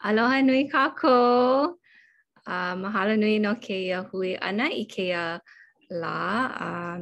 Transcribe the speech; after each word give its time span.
Aloha 0.00 0.40
nui 0.40 0.64
kako. 0.72 1.18
Uh, 2.50 2.74
mahalo 2.80 3.14
nui 3.20 3.36
no 3.44 3.52
keia 3.64 3.98
hui 4.08 4.32
ana 4.48 4.64
i 4.72 4.84
keia 4.92 5.22
la. 6.00 6.14
Um, 6.66 7.00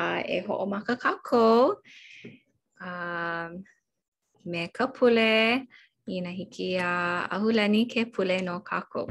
uh, 0.00 0.20
e 0.22 0.36
ho 0.46 0.54
o 0.62 0.66
maka 0.72 0.94
kako. 1.04 1.46
Um, 2.86 3.64
me 4.50 4.62
ka 4.76 4.86
pule 4.86 5.30
i 6.06 6.16
na 6.24 6.30
hiki 6.30 6.78
a 6.78 6.86
uh, 6.86 7.36
ahulani 7.36 7.90
ke 7.90 8.06
pule 8.14 8.38
no 8.46 8.60
kako. 8.62 9.02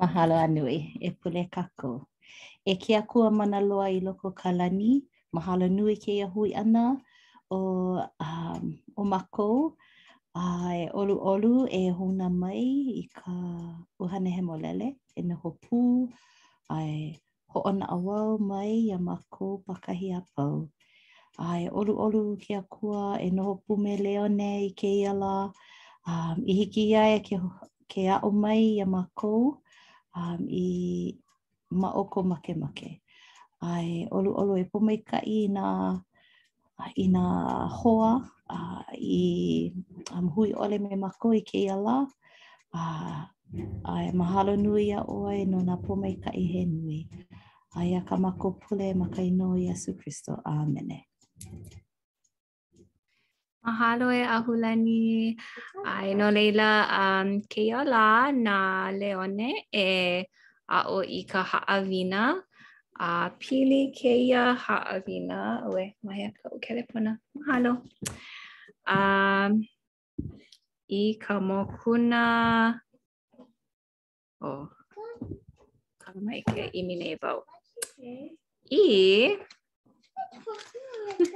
Mahalo 0.00 0.34
anui 0.46 0.78
e 1.00 1.08
pule 1.20 1.42
kako. 1.52 1.90
E 2.64 2.72
ke 2.82 2.96
akua 3.04 3.28
mana 3.30 3.60
loa 3.60 3.92
i 3.92 4.00
loko 4.00 4.32
ka 4.40 4.48
lani. 4.56 5.02
Mahalo 5.36 5.66
nui 5.70 5.94
ke 5.96 6.02
keia 6.06 6.26
hui 6.32 6.54
ana 6.56 6.96
o, 7.52 7.58
um, 8.00 8.62
o 8.96 9.02
o 9.04 9.08
makou. 9.12 9.76
Ai, 10.34 10.90
olu 10.92 11.14
olu 11.22 11.54
e 11.70 11.82
hona 11.96 12.26
mai 12.42 12.64
i 13.02 13.06
ka 13.18 13.32
uhane 14.02 14.28
he 14.36 14.40
molele, 14.48 14.88
e 15.14 15.20
na 15.28 15.34
hopu, 15.42 15.78
ai, 16.76 16.90
ho 17.52 17.58
ona 17.70 17.84
awau 17.96 18.30
mai 18.48 18.70
i 18.86 18.90
a 18.90 18.98
pakahi 19.66 20.08
a 20.18 20.20
pau. 20.34 20.56
Ai, 21.48 21.62
olu 21.78 21.92
olu 22.04 22.20
ki 22.42 22.52
a 22.58 22.62
e 23.22 23.28
noho 23.36 23.54
pu 23.64 23.72
me 23.82 23.92
leone 24.04 24.48
i 24.68 24.74
ke 24.78 24.88
i 25.00 25.06
ala, 25.12 25.34
um, 26.08 26.36
i 26.50 26.52
hiki 26.58 26.82
ia 26.90 27.04
e 27.16 27.20
ke, 27.26 27.36
ke 27.90 28.02
mai 28.42 28.60
i 28.74 28.82
a 28.84 28.86
um, 28.86 30.38
i 30.50 30.68
maoko 31.80 32.20
makemake. 32.30 32.58
make. 32.90 33.02
Ai, 33.62 34.06
olu 34.16 34.30
olu 34.40 34.54
e 34.58 34.64
pumai 34.72 34.98
ka 35.08 35.18
na... 35.54 35.64
i 36.94 37.04
nga 37.10 37.26
hoa 37.78 38.12
a, 38.50 38.58
i 38.98 39.22
um, 40.14 40.26
hui 40.34 40.48
ole 40.62 40.76
me 40.82 40.96
mako 41.04 41.28
i 41.34 41.42
ke 41.48 41.60
ala. 41.76 41.96
A, 42.74 42.82
a 43.90 43.92
e 44.08 44.10
mahalo 44.18 44.52
nui 44.64 44.86
a 44.98 45.02
oe 45.16 45.38
no 45.50 45.58
nga 45.66 45.76
pomei 45.86 46.16
ka 46.24 46.30
i 46.34 46.44
he 46.52 46.62
nui. 46.74 47.00
A 47.78 47.86
ia 47.90 48.00
ka 48.08 48.14
mako 48.24 48.46
pule 48.62 48.86
ma 49.00 49.06
ka 49.14 49.20
ino 49.30 49.46
i 49.58 49.64
Asu 49.74 49.90
Christo. 49.98 50.32
Amene. 50.52 50.98
Mahalo 53.64 54.08
e 54.12 54.22
ahulani. 54.36 55.04
Ai 55.94 56.08
no 56.18 56.26
leila 56.36 56.70
um, 57.02 57.28
ke 57.50 57.62
ala 57.80 58.04
na 58.46 58.56
leone 59.00 59.50
e 59.70 59.86
a 60.68 60.78
o 60.94 60.98
i 61.02 61.20
ka 61.30 61.40
haawina. 61.50 62.22
a 63.00 63.32
pili 63.38 63.90
ke 63.90 64.30
ia 64.30 64.54
haawina. 64.54 65.66
Oe, 65.66 65.94
mai 66.02 66.22
a 66.28 66.30
o 66.50 66.58
kelepona. 66.58 67.18
Mahalo. 67.34 67.82
Um, 68.86 69.66
I 70.90 71.16
ka 71.18 71.40
mokuna. 71.40 72.78
O. 74.42 74.46
Oh. 74.46 74.68
Kama 75.98 76.20
mai 76.22 76.42
ke 76.46 76.70
imi 76.74 76.94
nei 76.98 77.16
bau. 77.18 77.42
I. 77.98 78.36
E 78.70 79.38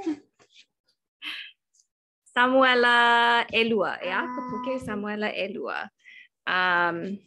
Samuela 2.34 3.45
Elua. 3.53 3.98
E 4.05 4.11
a 4.11 4.23
ka 4.31 4.41
puke 4.48 4.79
Samuela 4.79 5.31
Elua. 5.34 5.91
Um, 6.47 7.19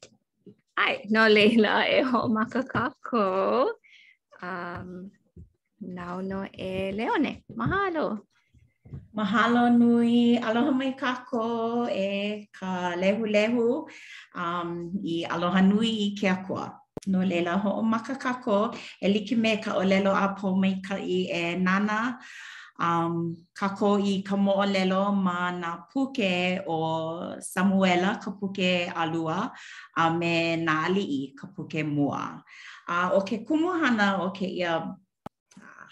ai, 0.77 1.05
no 1.09 1.27
leila 1.27 1.83
e 1.85 2.01
ho 2.01 2.27
makakako. 2.31 3.67
Um, 3.69 3.73
um, 4.41 5.11
now 5.79 6.19
no 6.21 6.45
e 6.53 6.91
Leone. 6.91 7.43
Mahalo! 7.55 8.19
Mahalo 9.15 9.63
nui, 9.77 10.37
aloha 10.37 10.71
mai 10.73 10.91
kako 11.01 11.87
e 11.89 12.47
ka 12.57 12.93
lehu 13.01 13.23
lehu 13.25 13.87
um, 14.35 14.69
i 15.05 15.23
aloha 15.25 15.61
nui 15.61 15.89
i 16.11 16.15
kia 16.19 16.35
kua. 16.47 16.75
No 17.07 17.19
leila 17.25 17.57
ho 17.61 17.81
makakako 17.81 18.75
e 19.01 19.07
liki 19.13 19.35
me 19.37 19.57
ka 19.63 19.71
olelo 19.81 20.11
a 20.13 20.35
pō 20.37 20.47
mai 20.61 20.73
ka 20.85 20.95
i 20.97 21.27
e 21.33 21.55
Nana. 21.55 22.19
um, 22.79 23.35
ka 23.57 23.69
ko 23.75 23.97
i 23.99 24.21
ka 24.23 24.35
mo'olelo 24.35 25.01
ma 25.25 25.51
nā 25.59 25.71
puke 25.91 26.61
o 26.67 27.35
Samuela, 27.41 28.19
ka 28.23 28.31
puke 28.31 28.87
alua, 28.95 29.51
a 29.97 30.03
me 30.19 30.55
nā 30.57 30.75
ali'i, 30.87 31.35
ka 31.35 31.47
puke 31.55 31.83
mua. 31.83 32.41
A, 32.87 33.11
o 33.17 33.21
ke 33.21 33.43
kumuhana 33.45 34.21
o 34.23 34.31
ke 34.31 34.47
ia 34.47 34.81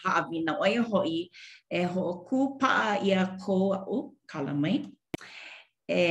haawina 0.05 0.51
o 0.61 0.65
ia 0.65 0.83
hoi, 0.83 1.29
e 1.79 1.83
ho 1.83 2.01
o 2.11 2.15
ku 2.25 2.57
paa 2.59 2.97
ia 3.03 3.25
ko, 3.41 3.75
u 3.87 3.99
kala 4.29 4.53
mai, 4.53 4.85
e 5.83 6.05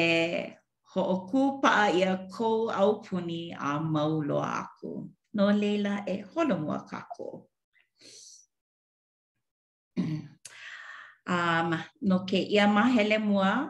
ho 0.94 1.00
o 1.02 1.16
ku 1.28 1.60
paa 1.62 1.88
ia 1.92 2.16
ko 2.32 2.68
au 2.70 3.00
puni 3.04 3.52
a 3.56 3.78
mauloa 3.80 4.46
aku. 4.64 4.92
No 5.36 5.50
leila 5.52 6.02
e 6.08 6.14
holomua 6.32 6.82
kako. 6.88 7.06
ko. 7.30 7.44
um, 11.28 11.72
no 12.00 12.18
ke 12.28 12.38
ia 12.38 12.66
mahele 12.66 13.18
mua 13.18 13.68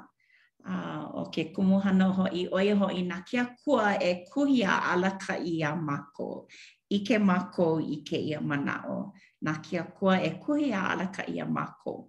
uh, 0.69 1.03
o 1.21 1.25
ke 1.35 1.45
kumuhana 1.55 2.13
ho 2.15 2.27
e 2.27 2.43
i 2.47 2.47
oia 2.53 2.75
ho 2.79 2.87
i 2.95 3.03
nakia 3.03 3.47
kua 3.65 3.95
e 4.01 4.25
kuhi 4.33 4.63
a 4.65 4.93
alaka 4.95 5.35
i 5.37 5.61
a 5.63 5.75
mako. 5.77 6.47
Ike 6.91 7.19
mako 7.21 7.79
i 7.83 7.97
ke 8.03 8.17
ia 8.19 8.41
manao. 8.41 9.13
Nakia 9.45 9.85
kua 9.99 10.17
e 10.23 10.31
kuhia 10.39 10.75
ala 10.79 10.93
alaka 10.97 11.25
i 11.29 11.39
a 11.39 11.45
mako. 11.47 12.07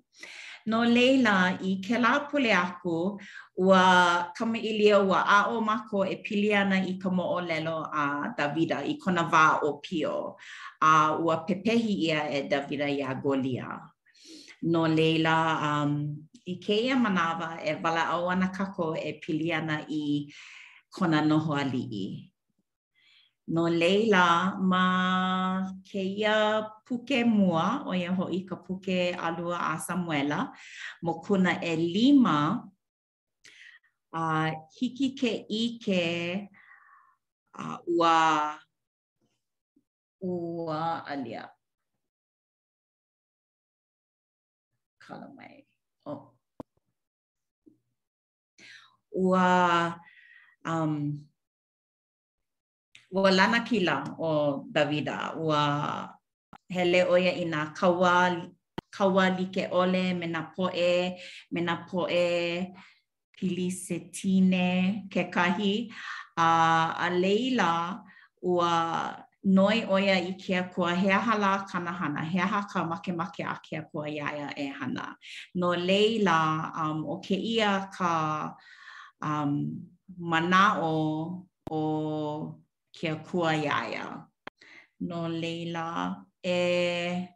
No 0.66 0.84
leila, 0.84 1.58
i 1.64 1.82
ke 1.82 2.00
la 2.00 2.20
pule 2.30 2.52
aku, 2.54 3.18
ua 3.58 4.32
kamailia 4.38 5.00
ua 5.04 5.20
a 5.28 5.46
o 5.50 5.59
mako 5.62 6.06
e 6.06 6.22
piliana 6.24 6.80
i 6.88 6.94
ka 7.02 7.09
mo 7.09 7.24
o 7.36 7.42
lelo 7.42 7.88
a 7.92 8.30
Davida 8.38 8.84
i 8.86 8.96
kona 9.04 9.24
va 9.24 9.59
o 9.64 9.80
pio. 9.84 10.38
A 10.82 11.18
ua 11.20 11.44
pepehi 11.46 11.94
ia 12.08 12.30
e 12.32 12.48
Davida 12.50 12.86
i 12.88 13.02
a 13.02 13.14
Goliath. 13.16 13.99
no 14.62 14.88
leila 14.88 15.59
um 15.64 16.16
i 16.46 16.56
keia 16.56 16.96
manawa 16.96 17.59
e 17.64 17.78
wala 17.84 18.06
au 18.09 18.30
ana 18.30 18.47
kako 18.52 18.96
e 18.97 19.14
pili 19.22 19.53
ana 19.53 19.86
i 19.90 20.34
kona 20.92 21.22
noho 21.22 21.56
alii. 21.56 22.31
No 23.47 23.70
leila 23.70 24.56
ma 24.62 25.68
keia 25.84 26.66
puke 26.86 27.24
mua 27.25 27.84
o 27.86 27.94
ia 27.94 28.12
hoi 28.12 28.44
ka 28.46 28.56
puke 28.56 29.14
alua 29.16 29.58
a 29.74 29.78
Samuela 29.80 30.52
mo 31.03 31.22
kuna 31.24 31.59
e 31.64 31.76
lima 31.76 32.62
a 34.14 34.20
uh, 34.20 34.52
hiki 34.80 35.14
ke 35.16 35.46
ike 35.50 36.50
a 37.53 37.78
uh, 37.78 37.78
ua 37.97 38.59
ua 40.22 41.06
alia. 41.08 41.50
kala 45.09 45.28
mai. 45.38 45.56
Oh. 46.06 46.24
Ua, 49.18 49.47
um, 50.70 50.94
ua 53.09 53.30
lana 53.34 53.59
kila 53.66 54.14
o 54.22 54.30
Davida. 54.70 55.34
Ua 55.42 55.59
hele 56.70 57.02
oia 57.09 57.34
i 57.42 57.46
nga 57.50 57.74
kawali, 57.78 58.46
kawa 58.94 59.25
like 59.38 59.64
ole 59.74 60.14
mena 60.14 60.42
poe, 60.56 60.92
mena 61.53 61.74
poe, 61.90 62.26
pili 63.36 63.68
se 63.84 63.97
tine, 64.14 64.70
ke 65.09 65.24
kahi. 65.34 65.74
Uh, 66.40 66.88
a 67.06 67.08
leila 67.12 68.00
ua 68.41 69.28
noi 69.44 69.84
oia 69.90 70.16
i 70.20 70.32
ke 70.42 70.54
akua 70.60 70.94
hea 70.96 71.20
hala 71.20 71.66
kanahana, 71.72 72.22
hea 72.26 72.46
haka 72.48 72.84
make 72.86 73.16
make 73.16 73.40
a 73.44 73.58
ke 73.64 73.76
akua 73.78 74.08
iaia 74.10 74.52
e 74.58 74.68
hana. 74.68 75.16
No 75.56 75.76
leila 75.76 76.72
um, 76.78 77.06
o 77.08 77.18
ke 77.20 77.32
ia 77.36 77.88
ka 77.98 78.56
um, 79.22 79.80
mana 80.18 80.80
o 80.82 81.46
o 81.72 82.56
ke 82.94 83.16
kua 83.26 83.53
iaia. 83.56 84.26
No 85.00 85.28
leila 85.30 86.18
e 86.44 87.28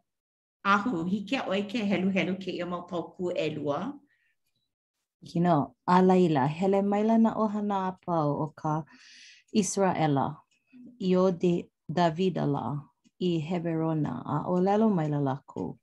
ahu 0.66 1.04
hi 1.08 1.18
hike 1.26 1.40
oi 1.48 1.62
ke 1.62 1.80
helu 1.88 2.10
helu 2.12 2.36
ke 2.36 2.52
ia 2.52 2.66
mau 2.66 2.86
pauku 2.86 3.32
e 3.34 3.50
lua. 3.50 3.92
Kino, 5.24 5.76
a 5.88 6.02
leila, 6.02 6.46
hele 6.46 6.82
maila 6.82 7.16
na 7.18 7.30
o 7.34 7.48
ohana 7.48 7.88
apau 7.96 8.42
o 8.44 8.52
ka 8.56 8.82
Israela. 9.54 10.36
Io 11.00 11.30
Davida 11.88 12.46
la 12.46 12.80
i 13.20 13.38
Heverona 13.46 14.14
a 14.24 14.36
o 14.48 14.54
lelo 14.60 14.88
mai 14.90 15.08
la 15.08 15.18
lako. 15.20 15.76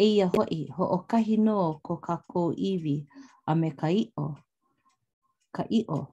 E 0.00 0.04
ia 0.14 0.26
hoi 0.34 0.66
ho 0.76 0.84
o 0.96 0.98
kahi 1.10 1.36
no 1.38 1.80
ko 1.82 1.96
ka 1.96 2.16
ko 2.30 2.50
iwi 2.54 3.06
a 3.46 3.54
me 3.54 3.70
ka 3.70 3.86
i'o. 3.90 4.34
Ka 5.54 5.62
i'o. 5.70 6.08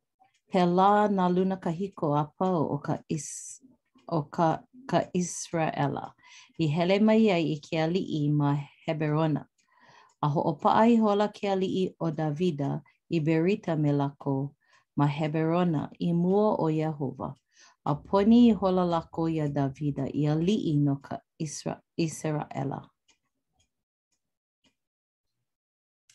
He 0.50 0.64
la 0.66 1.08
na 1.08 1.28
luna 1.28 1.58
ka 1.58 1.70
hiko 1.72 2.14
a 2.18 2.26
pau 2.38 2.70
o 2.74 2.78
ka 2.78 2.98
is 3.10 3.60
o 4.08 4.22
ka, 4.24 4.62
ka 4.88 5.02
Israela. 5.14 6.14
I 6.62 6.68
hele 6.68 7.00
mai 7.00 7.26
ai 7.30 7.52
i 7.54 7.60
ke 7.60 7.78
ali'i 7.82 8.30
ma 8.32 8.56
Heberona. 8.86 9.46
A 10.22 10.30
ho 10.30 10.42
o 10.42 10.54
paa 10.54 10.86
i 10.86 10.96
hola 10.98 11.28
ke 11.30 11.48
ali'i 11.50 11.88
o 12.00 12.12
Davida 12.12 12.82
i 13.10 13.20
berita 13.20 13.76
me 13.78 13.92
lako 13.92 14.38
ma 14.96 15.08
Heberona 15.08 15.90
i 16.00 16.14
mua 16.14 16.56
o 16.62 16.70
Yehovah. 16.70 17.34
a 17.86 17.94
poni 17.96 18.48
i 18.50 18.52
hola 18.52 18.84
lako 18.86 19.30
ia 19.30 19.46
Davida 19.48 20.08
i 20.14 20.26
a 20.28 20.36
lii 20.36 20.74
no 20.78 20.96
ka 21.04 21.18
Isra 21.38 21.78
Israela. 21.98 22.82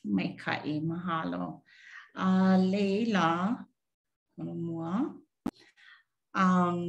Mai 0.05 0.35
ka 0.39 0.55
i 0.65 0.81
mahalo. 0.81 1.63
A 2.17 2.59
leila, 2.59 3.55
kono 4.35 4.55
mua, 4.55 5.15
um, 6.35 6.81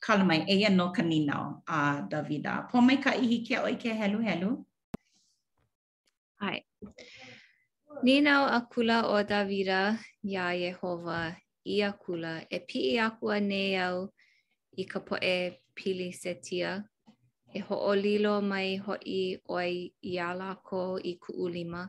kala 0.00 0.24
mai 0.24 0.42
eia 0.48 0.68
no 0.70 0.90
ka 0.90 1.02
ninao 1.02 1.62
a 1.68 1.78
uh, 1.78 2.08
Davida. 2.08 2.66
Po 2.70 2.80
mai 2.80 2.96
ka 2.96 3.14
i 3.14 3.26
hiki 3.26 3.54
a 3.54 3.62
oike 3.62 3.94
helu 3.94 4.18
helu. 4.26 4.64
Ai. 6.40 6.64
Ninao 8.02 8.46
a 8.50 8.60
kula 8.60 9.04
o 9.06 9.22
Davida 9.24 9.98
ia 10.24 10.50
Yehova 10.50 11.36
i 11.66 11.82
a 11.82 11.92
kula 11.92 12.34
e 12.50 12.58
pii 12.68 12.98
aku 13.06 13.24
a 13.36 13.38
nei 13.40 13.74
au 13.86 13.98
i 14.82 14.84
ka 14.90 15.00
poe 15.00 15.34
pili 15.76 16.08
setia. 16.14 16.72
E 17.54 17.58
ho'olilo 17.68 18.32
mai 18.50 18.76
ho'i 18.84 19.38
oi 19.58 19.74
i 20.12 20.14
a 20.28 20.30
lako 20.40 20.80
i 21.12 21.14
kuulima 21.22 21.82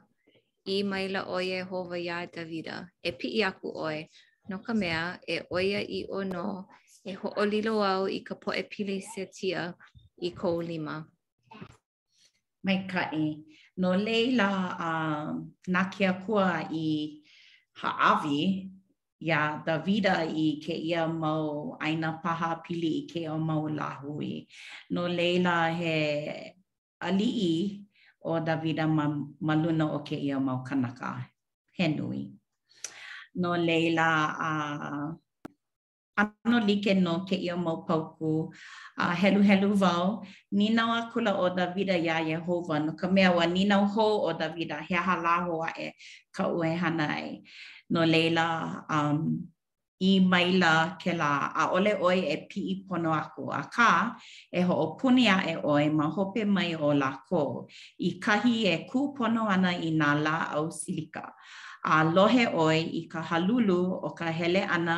i 0.74 0.84
maila 0.84 1.22
o 1.36 1.38
Yehova 1.42 1.98
ya 2.10 2.26
Davida. 2.26 2.78
E 3.04 3.12
pii 3.20 3.44
aku 3.50 3.68
oi 3.88 4.00
no 4.50 4.58
ka 4.66 4.74
mea 4.74 5.20
e 5.28 5.38
oi 5.52 5.66
oia 5.74 5.82
i 6.00 6.02
o 6.10 6.20
no 6.24 6.48
e 7.06 7.12
ho'olilo 7.22 7.74
au 7.92 8.08
i 8.08 8.20
ka 8.28 8.36
poe 8.36 8.64
pili 8.72 9.02
setia 9.02 9.74
i 10.22 10.30
kuulima. 10.40 10.96
Mai 12.66 12.80
kai, 12.92 13.26
no 13.78 13.92
leila 13.96 14.50
uh, 14.88 15.32
na 15.68 15.82
kia 15.92 16.14
kua 16.14 16.68
i 16.72 16.88
haawi 17.82 18.38
ya 19.20 19.62
da 19.66 19.78
vida 19.78 20.26
i 20.30 20.62
ke 20.62 20.74
ia 20.78 21.08
mau 21.08 21.78
aina 21.82 22.22
paha 22.24 22.62
pili 22.64 22.90
i 23.02 23.04
ke 23.10 23.26
o 23.30 23.38
mau 23.38 23.66
lahui. 23.68 24.48
No 24.92 25.08
leila 25.08 25.74
he 25.74 26.54
alii 27.02 27.84
o 28.26 28.32
Davida 28.42 28.88
ma, 28.90 29.06
maluna 29.42 29.86
o 29.94 30.00
ke 30.04 30.16
ia 30.22 30.40
mau 30.40 30.64
kanaka, 30.68 31.26
he 31.78 31.88
nui. 31.88 32.32
No 33.36 33.56
leila 33.58 34.36
a 34.50 35.14
uh, 35.14 35.14
ano 36.18 36.60
like 36.66 36.96
no 36.98 37.26
ke 37.30 37.36
ia 37.38 37.56
mau 37.56 37.86
pauku 37.88 38.50
a 38.98 39.06
uh, 39.10 39.16
helu 39.16 39.42
helu 39.42 39.74
vau. 39.76 40.26
Nina 40.52 40.88
wa 40.88 41.10
kula 41.14 41.34
o 41.38 41.50
Davida 41.50 41.98
ia 41.98 42.22
Yehova 42.22 42.86
no 42.86 42.92
ka 42.94 43.08
mea 43.08 43.32
wa 43.34 43.46
nina 43.46 43.86
ho 43.88 44.22
o 44.30 44.34
Davida 44.34 44.82
he 44.82 44.96
aha 44.96 45.16
laho 45.26 45.66
a 45.66 45.72
e 45.88 45.92
ka 46.34 46.48
ue 46.50 46.70
hana 46.76 47.08
ai. 47.10 47.42
no 47.90 48.02
leila 48.06 48.84
um 48.90 49.40
i 50.00 50.20
maila 50.20 50.98
ke 51.02 51.14
la 51.18 51.52
a 51.62 51.64
ole 51.78 51.94
oi 52.10 52.20
e 52.36 52.38
pi 52.50 52.62
i 52.74 52.76
pono 52.88 53.12
aku 53.22 53.44
a 53.62 53.64
ka 53.76 53.90
e 54.60 54.62
ho 54.68 54.74
opuni 54.86 55.26
a 55.36 55.38
e 55.54 55.56
oi 55.74 55.86
ma 55.98 56.06
hope 56.16 56.42
mai 56.56 56.72
o 56.88 56.90
la 57.02 57.10
ko 57.30 57.42
i 58.10 58.12
kahi 58.24 58.56
e 58.74 58.78
ku 58.90 59.00
pono 59.18 59.42
ana 59.56 59.72
i 59.88 59.90
nga 60.00 60.10
la 60.26 60.36
au 60.56 60.66
silika 60.82 61.26
a 61.96 61.98
lohe 62.16 62.46
oi 62.66 62.80
i 63.02 63.02
ka 63.12 63.20
halulu 63.30 63.80
o 64.08 64.10
ka 64.20 64.28
hele 64.38 64.62
ana 64.76 64.96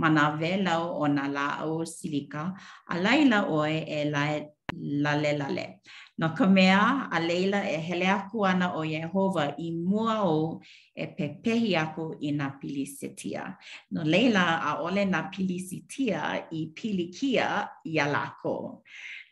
ma 0.00 0.08
na 0.16 0.24
velau 0.40 0.82
o 1.02 1.04
nga 1.16 1.24
la 1.36 1.46
au 1.62 1.74
silika 1.96 2.42
a 2.92 2.94
laila 3.04 3.38
oi 3.60 3.74
e 3.98 4.00
lae 4.14 4.34
lale 5.04 5.32
lale. 5.40 5.64
No 6.20 6.28
ka 6.36 6.46
mea 6.54 6.80
a 7.10 7.18
leila 7.26 7.60
e 7.64 7.78
hele 7.86 8.06
aku 8.16 8.38
ana 8.50 8.66
o 8.78 8.82
Yehova 8.94 9.44
i 9.58 9.68
mua 9.90 10.16
o 10.38 10.60
e 10.94 11.04
pepehi 11.16 11.72
aku 11.84 12.04
i 12.20 12.28
nga 12.36 12.50
pili 12.60 12.84
sitia. 12.86 13.56
No 13.94 14.00
leila 14.04 14.44
a 14.68 14.72
ole 14.84 15.04
na 15.12 15.20
pili 15.32 15.58
sitia 15.68 16.20
i 16.52 16.62
pili 16.76 17.06
kia 17.16 17.68
i 17.86 17.94
alako. 18.04 18.82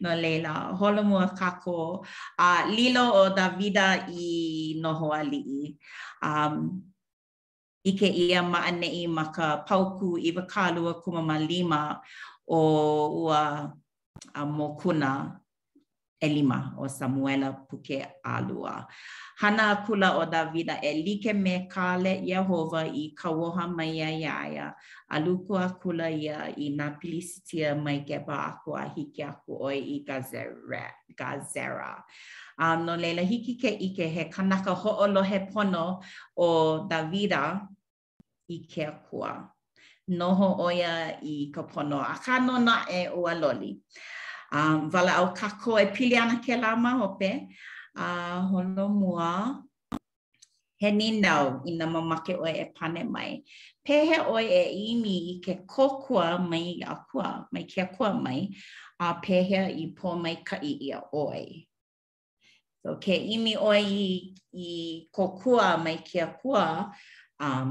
No 0.01 0.11
leila, 0.17 0.53
holo 0.81 1.03
mua 1.05 1.27
kako 1.39 2.07
a 2.39 2.65
lilo 2.77 3.05
o 3.23 3.29
Davida 3.37 4.07
i 4.09 4.81
noho 4.81 5.09
ali 5.21 5.41
i. 5.61 5.77
Um, 6.25 6.55
ike 7.85 8.09
ia 8.09 8.41
maanei 8.43 9.05
ma 9.09 9.25
ka 9.33 9.57
pauku 9.69 10.17
i 10.19 10.33
wakalua 10.37 10.95
kumama 11.03 11.37
lima 11.39 12.01
o 12.49 12.61
ua 13.25 13.77
a 14.35 14.41
mokuna. 14.47 15.43
Elima 16.21 16.75
o 16.79 16.89
Samuela 16.89 17.53
Puke 17.71 18.05
Alua. 18.27 18.87
Hana 19.39 19.77
kula 19.87 20.19
o 20.21 20.27
Davida 20.27 20.81
e 20.83 21.05
like 21.07 21.33
me 21.35 21.69
kale 21.71 22.21
Yehova 22.27 22.89
i 22.93 23.15
kawoha 23.15 23.73
mai 23.75 24.01
a 24.01 24.27
iaia. 24.27 24.75
Aluku 25.13 25.55
a 25.57 25.69
kula 25.81 26.11
ia 26.11 26.53
i 26.59 26.71
nga 26.75 26.91
pilisitia 26.99 27.81
mai 27.81 28.05
geba 28.07 28.49
aku 28.49 28.73
a 28.75 28.85
hiki 28.97 29.23
aku 29.23 29.63
oi 29.65 29.77
i 29.79 30.05
Gazera. 30.05 30.91
Gazera. 31.15 32.03
Um, 32.59 32.85
no 32.85 32.97
leila 32.97 33.23
hiki 33.23 33.55
ke 33.55 33.69
ike 33.81 34.11
he 34.11 34.25
kanaka 34.25 34.75
ho'olohe 34.75 35.49
pono 35.53 36.03
o 36.37 36.89
Davida 36.91 37.61
i 38.51 38.59
ke 38.67 38.87
akua. 38.91 39.45
Noho 40.11 40.59
oia 40.63 41.17
i 41.23 41.53
ka 41.55 41.63
pono. 41.63 41.99
Aka 42.03 42.41
no 42.45 42.59
na 42.59 42.83
e 42.91 43.07
ua 43.09 43.35
loli. 43.37 43.37
Aka 43.37 43.37
no 43.39 43.45
na 43.45 43.45
e 43.45 43.45
ua 43.45 43.55
loli. 43.55 43.73
um 44.53 44.91
wala 44.93 45.13
au 45.17 45.35
kako 45.35 45.77
e 45.81 45.87
pili 45.95 46.17
ana 46.17 46.41
ke 46.41 46.57
la 46.57 46.77
ma 46.77 46.91
hope 46.91 47.29
a 47.97 48.05
uh, 48.07 48.41
holo 48.51 48.89
mua 48.89 49.55
he 50.81 50.91
ni 50.91 51.21
nau 51.21 51.61
i 51.69 51.77
na 51.77 51.87
mamake 51.87 52.35
oe 52.37 52.53
e 52.53 52.65
pane 52.77 53.03
mai. 53.13 53.43
Pehe 53.85 54.17
oe 54.31 54.43
e 54.45 54.63
imi 54.91 55.17
i 55.33 55.41
ke 55.45 55.53
kokua 55.73 56.39
mai 56.51 56.79
a 56.87 56.95
kua, 57.11 57.29
mai 57.53 57.63
kia 57.71 57.87
kua 57.95 58.11
mai, 58.25 58.41
a 59.05 59.15
pehe 59.23 59.59
i 59.75 59.85
po 59.97 60.09
mai 60.23 60.37
ka 60.49 60.57
i 60.63 60.73
ia 60.89 60.99
oe. 61.15 61.45
So 62.83 62.95
ke 63.03 63.15
imi 63.35 63.57
oe 63.59 63.81
i, 63.83 64.31
i 64.55 64.71
kokua 65.17 65.77
mai 65.85 65.97
kia 66.09 66.27
kua 66.41 66.95
um, 67.45 67.69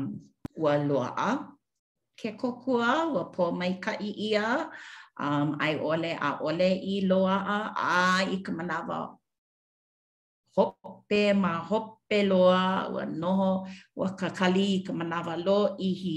ua 0.63 0.73
loa 0.77 1.09
a, 1.15 1.37
ke 2.19 2.29
kokua 2.41 3.07
ua 3.13 3.23
po 3.35 3.51
mai 3.59 3.71
ka 3.83 3.93
i 3.99 4.11
ia, 4.31 4.67
um 5.19 5.57
ai 5.59 5.81
ole 5.81 6.13
a 6.13 6.37
ole 6.41 6.69
i 6.77 7.01
loa 7.09 7.35
a 7.73 8.21
i 8.33 8.37
ka 8.45 8.51
manawa 8.57 8.99
hoppe 10.55 11.19
ma 11.43 11.51
hoppe 11.69 12.17
loa 12.31 12.63
ua 12.93 13.01
no 13.05 13.65
wa 13.99 14.07
kakali 14.19 14.37
kali 14.37 14.65
i 14.77 14.83
ka 14.85 14.93
manawa 14.99 15.33
lo 15.45 15.59
ihi 15.87 16.15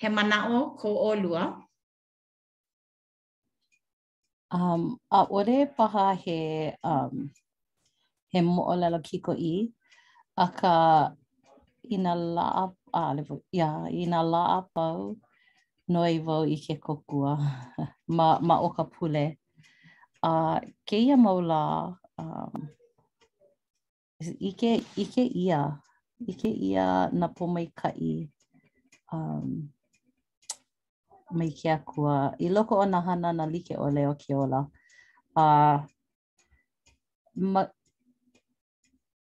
he 0.00 0.08
o 0.56 0.60
ko 0.78 0.88
o 1.08 1.14
lua 1.22 1.42
um 4.58 4.82
a 5.10 5.20
ore 5.36 5.58
paha 5.76 6.06
he 6.22 6.38
um 6.90 7.14
he 8.30 8.38
mo 8.44 8.52
moʻolelo 8.60 8.98
ko 9.24 9.32
i 9.32 9.54
aka 10.44 10.72
ina 11.94 12.12
laʻa 12.36 12.64
a 12.96 13.00
ah, 13.00 13.12
ia 13.58 13.68
ina 14.00 14.20
laʻa 14.32 14.58
pau 14.76 14.98
no 15.88 16.00
noi 16.00 16.18
wau 16.26 16.42
i 16.46 16.56
ke 16.56 16.74
kokua 16.78 17.34
ma, 18.16 18.26
ma 18.40 18.54
o 18.62 18.68
ka 18.70 18.84
pule. 18.84 19.38
Uh, 20.22 20.58
ke 20.86 20.96
ia 20.98 21.16
maula, 21.16 21.98
um, 22.18 22.68
i 24.22 24.30
ike, 24.50 24.82
ike 24.96 25.24
ia, 25.34 25.82
ike 26.28 26.46
ia 26.50 27.10
na 27.10 27.26
po 27.28 27.46
mai 27.46 27.66
kai 27.74 28.30
um, 29.12 29.68
mai 31.34 31.50
ke 31.50 31.68
akua. 31.74 32.34
I 32.38 32.46
loko 32.54 32.78
ona 32.84 33.00
hana 33.00 33.32
na 33.32 33.44
like 33.44 33.74
ole 33.74 33.82
o 33.82 33.90
leo 33.90 34.14
ke 34.14 34.30
ola. 34.34 34.62
Uh, 35.34 35.82
ma, 37.34 37.66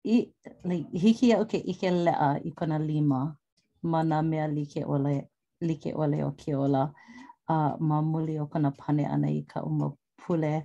i, 0.06 0.30
like, 0.64 0.86
hiki 0.94 1.34
au 1.34 1.46
ke 1.50 1.58
ike 1.66 1.90
lea 1.92 2.38
i 2.46 2.50
kona 2.52 2.78
lima 2.78 3.34
mana 3.84 4.22
na 4.22 4.22
mea 4.22 4.46
like 4.48 4.86
ole 4.86 5.31
like 5.62 5.86
ole 5.94 6.18
o 6.26 6.32
ke 6.42 6.56
ola 6.58 6.92
a 7.48 7.54
uh, 7.54 7.72
ma 7.80 8.02
muli 8.02 8.36
o 8.42 8.46
kana 8.50 8.70
pane 8.82 9.06
ana 9.06 9.30
i 9.30 9.42
ka 9.48 9.62
uma 9.62 9.94
pule. 10.20 10.56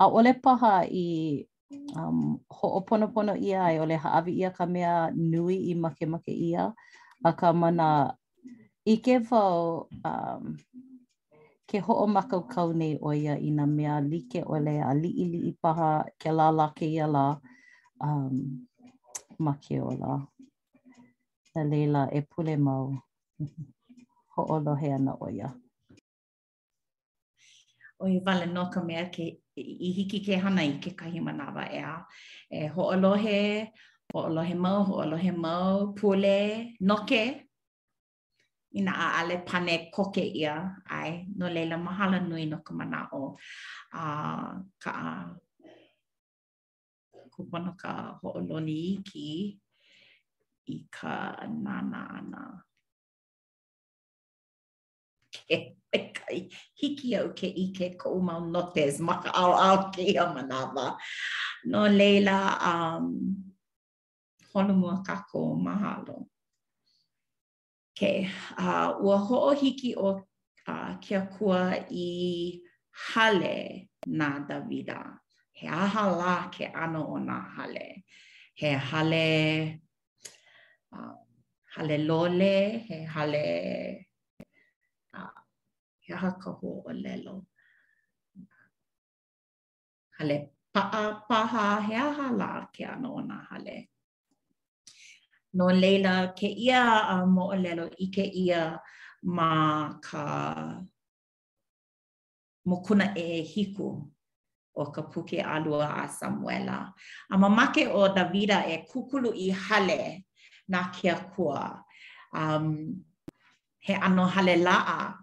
A 0.00 0.04
ole 0.06 0.32
paha 0.34 0.84
i 0.90 1.06
um, 1.96 2.38
ho 2.50 2.66
o 2.78 2.80
pono 2.86 3.34
ia 3.48 3.62
ai 3.62 3.76
e 3.78 3.80
ole 3.82 3.96
haawi 4.02 4.32
ia 4.40 4.50
ka 4.50 4.64
mea 4.74 4.92
nui 5.30 5.56
i 5.72 5.74
make 5.82 6.04
make 6.12 6.32
ia 6.48 6.64
a 7.24 7.30
ka 7.38 7.48
mana 7.60 7.88
i 8.86 8.94
ke 9.04 9.14
vau 9.28 9.86
um, 10.08 10.44
ke 11.68 11.76
ho 11.84 11.92
o 12.04 12.06
makau 12.14 12.40
kau 12.54 12.70
nei 12.80 12.94
o 13.00 13.08
ia 13.24 13.34
i 13.46 13.50
na 13.56 13.64
mea 13.76 13.94
like 14.10 14.40
ole 14.54 14.74
a 14.90 14.92
li 15.02 15.10
i 15.24 15.26
li 15.32 15.40
i 15.50 15.52
paha 15.62 15.90
ke 16.20 16.30
la 16.38 16.48
la 16.58 16.64
um, 16.66 16.72
ke 16.76 16.86
ia 16.96 17.06
la 17.06 17.24
um, 18.06 18.34
make 19.44 19.78
ola. 19.90 20.12
Na 21.54 21.62
leila 21.70 22.02
e 22.16 22.20
pule 22.30 22.56
mau. 22.56 22.86
o 24.36 24.42
ho'olohe 24.46 24.88
ana 24.94 25.12
o 25.20 25.28
ia. 25.30 25.48
O 27.98 28.06
i 28.08 28.18
vale 28.26 28.46
no 28.46 28.64
ka 28.72 28.80
mea 28.82 29.04
ke 29.14 29.24
i 29.56 29.90
hiki 29.96 30.24
ke 30.26 30.36
hana 30.40 30.62
i 30.62 30.78
ke 30.82 30.90
kahi 30.98 31.20
manawa 31.20 31.64
ea. 31.72 31.94
E 32.50 32.66
ho 32.66 32.82
ho 32.82 32.90
ho'olohe, 32.90 33.68
ho'olohe 34.12 34.54
mau, 34.56 34.82
ho'olohe 34.88 35.32
mau, 35.36 35.92
pule, 35.98 36.76
noke. 36.80 37.22
na 38.88 38.92
a 39.04 39.06
ale 39.20 39.36
pane 39.48 39.74
koke 39.94 40.24
ia 40.40 40.54
ai 40.98 41.10
no 41.38 41.46
leila 41.54 41.76
mahala 41.86 42.18
nui 42.28 42.44
no 42.52 42.58
ka 42.66 42.72
mana 42.78 42.98
o 43.20 43.22
a 44.02 44.04
ka 44.82 44.92
a 45.08 45.08
kupono 47.32 47.72
ka 47.82 47.92
ho 48.20 48.26
o 48.30 48.32
ho'oloni 48.34 48.78
iki 48.98 49.28
i 50.74 50.78
ka 50.96 51.10
nana 51.64 52.00
ana. 52.18 52.42
-na. 52.42 52.42
e 55.54 55.58
e 55.96 55.98
kai 56.18 56.38
hiki 56.82 57.08
au 57.20 57.28
ke 57.38 57.46
ike 57.64 57.86
ko 58.00 58.08
mau 58.28 58.40
notes 58.54 58.94
ma 59.06 59.14
ka 59.22 59.30
au 59.42 59.52
au 59.68 59.78
ke 59.94 60.02
ia 60.12 60.24
manawa. 60.34 60.86
No 61.70 61.80
leila, 61.98 62.38
um, 62.70 63.04
honu 64.50 64.72
mua 64.80 64.96
ko 65.30 65.40
mahalo. 65.66 66.16
Ke, 67.98 68.12
okay. 68.12 68.18
uh, 68.64 68.88
ua 69.04 69.16
ho'o 69.26 69.50
hiki 69.62 69.90
o 70.08 70.08
uh, 70.72 70.90
kia 71.04 71.20
kua 71.34 71.60
i 72.04 72.08
hale 73.08 73.56
na 74.06 74.28
Davida. 74.48 75.00
He 75.58 75.68
aha 75.68 76.04
la 76.20 76.34
ke 76.54 76.64
ano 76.84 77.02
o 77.14 77.16
na 77.28 77.36
hale. 77.56 77.88
He 78.60 78.70
hale, 78.88 79.28
uh, 80.96 81.16
hale 81.74 81.96
lole, 82.08 82.56
he 82.88 82.96
hale... 83.14 84.11
he 86.04 86.12
aha 86.14 86.30
ka 86.42 86.50
ho 86.50 86.82
o 86.90 86.92
lelo. 86.92 87.36
Hale, 90.18 90.36
paa 90.74 91.22
paha 91.28 91.64
he 91.86 91.94
aha 91.94 92.26
la 92.40 92.50
ke 92.74 92.84
ano 92.92 93.10
o 93.18 93.22
nā 93.30 93.38
hale. 93.50 93.88
No 95.54 95.66
leila 95.66 96.34
ke 96.38 96.48
ia 96.50 96.82
a 97.08 97.20
um, 97.22 97.30
mo 97.34 97.44
o 97.54 97.56
lelo 97.64 97.84
i 98.04 98.06
ke 98.14 98.24
ia 98.26 98.80
ma 99.22 99.92
ka 100.02 100.24
mo 102.66 102.76
kuna 102.86 103.12
e 103.16 103.42
hiku 103.52 103.88
o 104.74 104.84
ka 104.90 105.02
puke 105.02 105.38
alua 105.54 105.88
a 106.02 106.08
Samuela. 106.08 106.92
A 107.30 107.36
mamake 107.36 107.86
o 107.86 108.08
Davida 108.16 108.66
e 108.66 108.84
kukulu 108.90 109.30
i 109.36 109.50
hale 109.50 110.24
na 110.68 110.88
kia 110.90 111.14
kua. 111.36 111.84
Um, 112.34 113.04
he 113.78 113.94
ano 113.94 114.24
hale 114.26 114.56
laa 114.56 115.21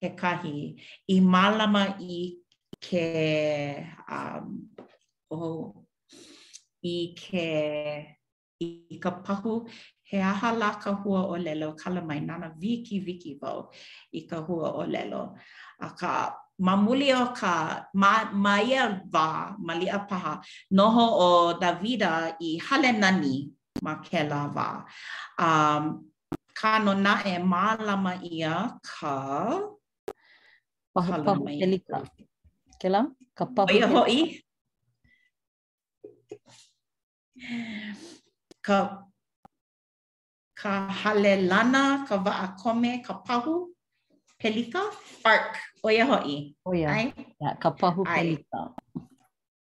ke 0.00 0.08
kahi 0.18 0.74
i 1.14 1.16
malama 1.22 1.82
i 2.02 2.36
ke 2.82 3.06
um 4.10 4.46
oh 5.30 5.86
i 6.82 7.14
ke 7.14 7.50
i 8.62 8.98
ka 9.02 9.10
pahu 9.26 9.54
he 10.08 10.18
aha 10.32 10.50
la 10.62 10.70
ka 10.82 10.92
hua 11.02 11.20
o 11.34 11.36
lelo 11.46 11.68
kala 11.80 12.02
mai 12.08 12.20
nana 12.28 12.50
viki 12.62 12.98
viki 13.06 13.32
ba 13.40 13.54
i 14.18 14.26
ka 14.30 14.40
hua 14.46 14.74
o 14.82 14.82
lelo 14.94 15.22
aka 15.86 16.12
mamuli 16.66 17.08
o 17.22 17.24
ka 17.40 17.54
ma, 18.02 18.12
ma 18.44 18.54
ia 18.68 18.82
wā 19.14 19.28
malia 19.66 19.98
paha 20.10 20.34
noho 20.76 21.04
o 21.28 21.30
Davida 21.62 22.12
i 22.48 22.50
hale 22.66 22.92
nani 23.02 23.36
ma 23.84 23.94
ke 24.06 24.22
la 24.30 24.42
wā. 24.56 24.70
Um, 25.46 25.84
kanona 26.58 27.12
e 27.34 27.36
malama 27.52 28.12
ia 28.32 28.56
ka... 28.88 29.75
Paha 30.96 31.20
paha 31.20 31.44
pelika. 31.44 31.98
Ke 32.80 32.88
la? 32.88 33.04
Ka 33.36 33.44
paha 33.52 33.68
pelika. 33.68 33.92
hoi. 33.92 34.18
Ka, 38.64 38.78
ka 40.56 40.72
hale 41.04 41.32
lana, 41.48 42.06
ka 42.08 42.16
vaa 42.16 42.56
kome, 42.56 43.04
ka 43.04 43.20
pahu 43.20 43.76
pelika. 44.40 44.88
Park. 45.20 45.60
Oia 45.84 46.08
hoi. 46.08 46.56
Oia. 46.64 46.88
Ai? 46.88 47.06
Yeah, 47.44 47.60
ka 47.60 47.76
pahu 47.76 48.08
Ai. 48.08 48.16
pelika. 48.16 48.60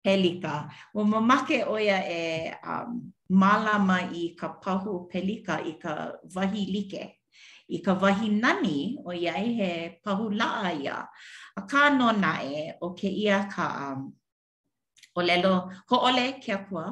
Pelika. 0.03 0.55
Wa 0.91 1.03
mamake 1.07 1.63
oia 1.71 2.03
e 2.03 2.51
um, 2.67 3.15
malama 3.31 4.03
i 4.11 4.35
ka 4.35 4.59
pahu 4.59 5.07
pelika 5.07 5.63
i 5.71 5.79
ka 5.79 6.19
wahi 6.35 6.67
like. 6.75 6.99
Pelika. 6.99 7.22
i 7.77 7.79
ka 7.85 7.93
wahi 8.03 8.27
nani 8.45 8.77
o 9.09 9.11
iai 9.25 9.47
he 9.59 9.71
pahulaa 10.05 10.69
ia. 10.83 10.97
A 11.59 11.61
ka 11.71 11.83
no 11.99 12.09
nae 12.25 12.55
o 12.87 12.89
ke 12.99 13.09
ia 13.25 13.39
ka 13.55 13.67
um, 13.85 13.99
o 15.19 15.21
lelo, 15.29 15.55
ho 15.89 15.97
ole 16.09 16.27
ke 16.43 16.51
akua 16.59 16.85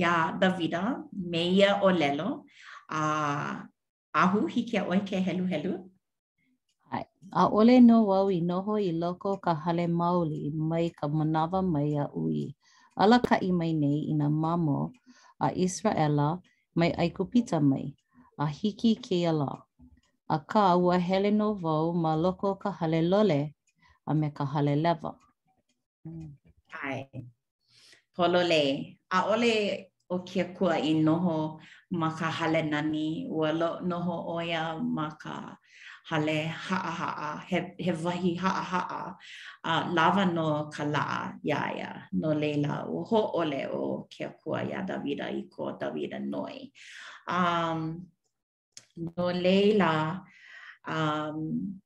ia 0.00 0.12
Davida 0.40 0.82
me 1.30 1.42
ia 1.58 1.70
o 1.86 1.88
lelo 2.00 2.28
uh, 2.98 3.52
ahu 4.22 4.38
hiki 4.52 4.76
a 4.80 4.84
oi 4.92 5.00
ke 5.08 5.16
helu 5.26 5.44
helu. 5.52 5.72
Ai. 6.96 7.04
A 7.40 7.42
ole 7.58 7.76
no 7.88 7.96
wau 8.08 8.28
i 8.38 8.40
noho 8.50 8.74
i 8.88 8.92
loko 9.02 9.30
ka 9.44 9.52
hale 9.62 9.86
mauli 10.00 10.40
mai 10.70 10.86
ka 10.98 11.06
manawa 11.16 11.60
mai 11.74 11.90
a 12.04 12.06
ui. 12.22 12.44
Ala 13.02 13.18
ka 13.26 13.36
i 13.48 13.50
mai 13.58 13.72
nei 13.82 13.98
i 14.10 14.12
na 14.20 14.28
mamo 14.42 14.78
a 15.46 15.48
Israela 15.66 16.28
mai 16.78 16.90
aiko 17.02 17.22
pita 17.32 17.58
mai 17.70 17.84
a 18.42 18.46
hiki 18.58 18.92
ke 19.06 19.18
Ala. 19.32 19.50
a 20.28 20.38
ka 20.40 20.74
ua 20.76 20.96
hele 20.98 21.30
no 21.30 21.52
vau 21.54 21.92
ma 21.92 22.14
loko 22.16 22.56
ka 22.58 22.70
hale 22.78 23.00
lole 23.10 23.40
a 24.08 24.12
me 24.18 24.28
ka 24.36 24.44
hale 24.52 24.74
lewa. 24.84 25.12
Ai, 26.84 27.00
polo 28.14 28.40
le, 28.50 28.62
a 29.10 29.18
ole 29.32 29.52
o 30.10 30.16
kia 30.28 30.44
kua 30.56 30.74
i 30.80 30.92
noho 31.04 31.60
ma 32.00 32.08
ka 32.18 32.28
hale 32.38 32.62
nani, 32.72 33.26
ua 33.38 33.48
lo, 33.60 33.70
noho 33.90 34.14
oia 34.36 34.62
ma 34.96 35.08
ka 35.22 35.34
hale 36.10 36.36
haa 36.66 36.90
haa, 36.98 37.32
he, 37.48 37.58
he 37.84 37.92
vahi 37.92 38.34
haa 38.36 38.62
haa, 38.72 39.14
a 39.64 39.72
lava 39.96 40.24
no 40.26 40.68
ka 40.74 40.84
laa 40.84 41.32
ia 41.44 42.08
no 42.20 42.34
leila 42.34 42.84
o 42.88 43.04
ho 43.04 43.20
ole 43.40 43.66
o 43.72 44.06
kia 44.12 44.28
kua 44.40 44.64
ia 44.64 44.82
Davida 44.84 45.30
i 45.32 45.44
ko 45.50 45.72
Davida 45.80 46.18
noi. 46.20 46.70
Um, 47.28 48.04
no 48.96 49.26
leila 49.32 50.20
um 50.86 51.80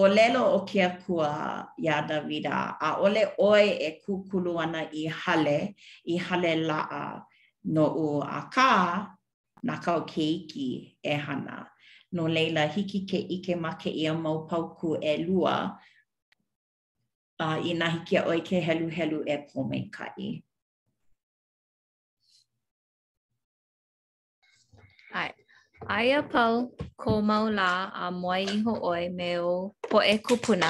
Olelo 0.00 0.42
o 0.54 0.60
ke 0.64 0.78
akua 0.86 1.70
ia 1.76 2.00
da 2.08 2.20
vida, 2.20 2.76
a 2.80 3.00
ole 3.00 3.34
oi 3.36 3.64
e 3.64 3.98
kukulu 3.98 4.56
ana 4.62 4.88
i 4.94 5.08
hale, 5.08 5.74
i 6.06 6.16
hale 6.16 6.54
laa 6.68 7.20
no 7.64 7.86
u 7.96 8.22
a 8.22 8.46
ka, 8.54 9.08
na 9.64 9.76
kau 9.82 10.02
ke 10.06 10.22
iki 10.36 10.94
e 11.02 11.14
hana. 11.14 11.66
No 12.12 12.28
leila 12.28 12.68
hiki 12.72 13.00
ke 13.10 13.18
ike 13.36 13.56
ma 13.60 13.72
ke 13.74 13.88
ia 13.90 14.14
mau 14.14 14.46
ku 14.48 14.94
e 15.02 15.16
lua, 15.26 15.80
a 17.40 17.46
uh, 17.46 17.56
i 17.70 17.72
nahi 17.80 17.98
ke 18.06 18.18
oe 18.22 18.38
ke 18.48 18.60
helu 18.66 18.88
helu 18.96 19.18
e 19.26 19.34
pomei 19.50 19.90
kai. 19.90 20.42
Ai, 25.12 25.34
Aia 25.88 26.20
pau 26.22 26.54
ko 27.00 27.10
mau 27.28 27.46
a 27.48 28.06
moai 28.20 28.44
iho 28.56 28.72
oe 28.90 29.08
me 29.18 29.28
o 29.52 29.72
po 29.90 29.98
e 30.02 30.18
kupuna. 30.26 30.68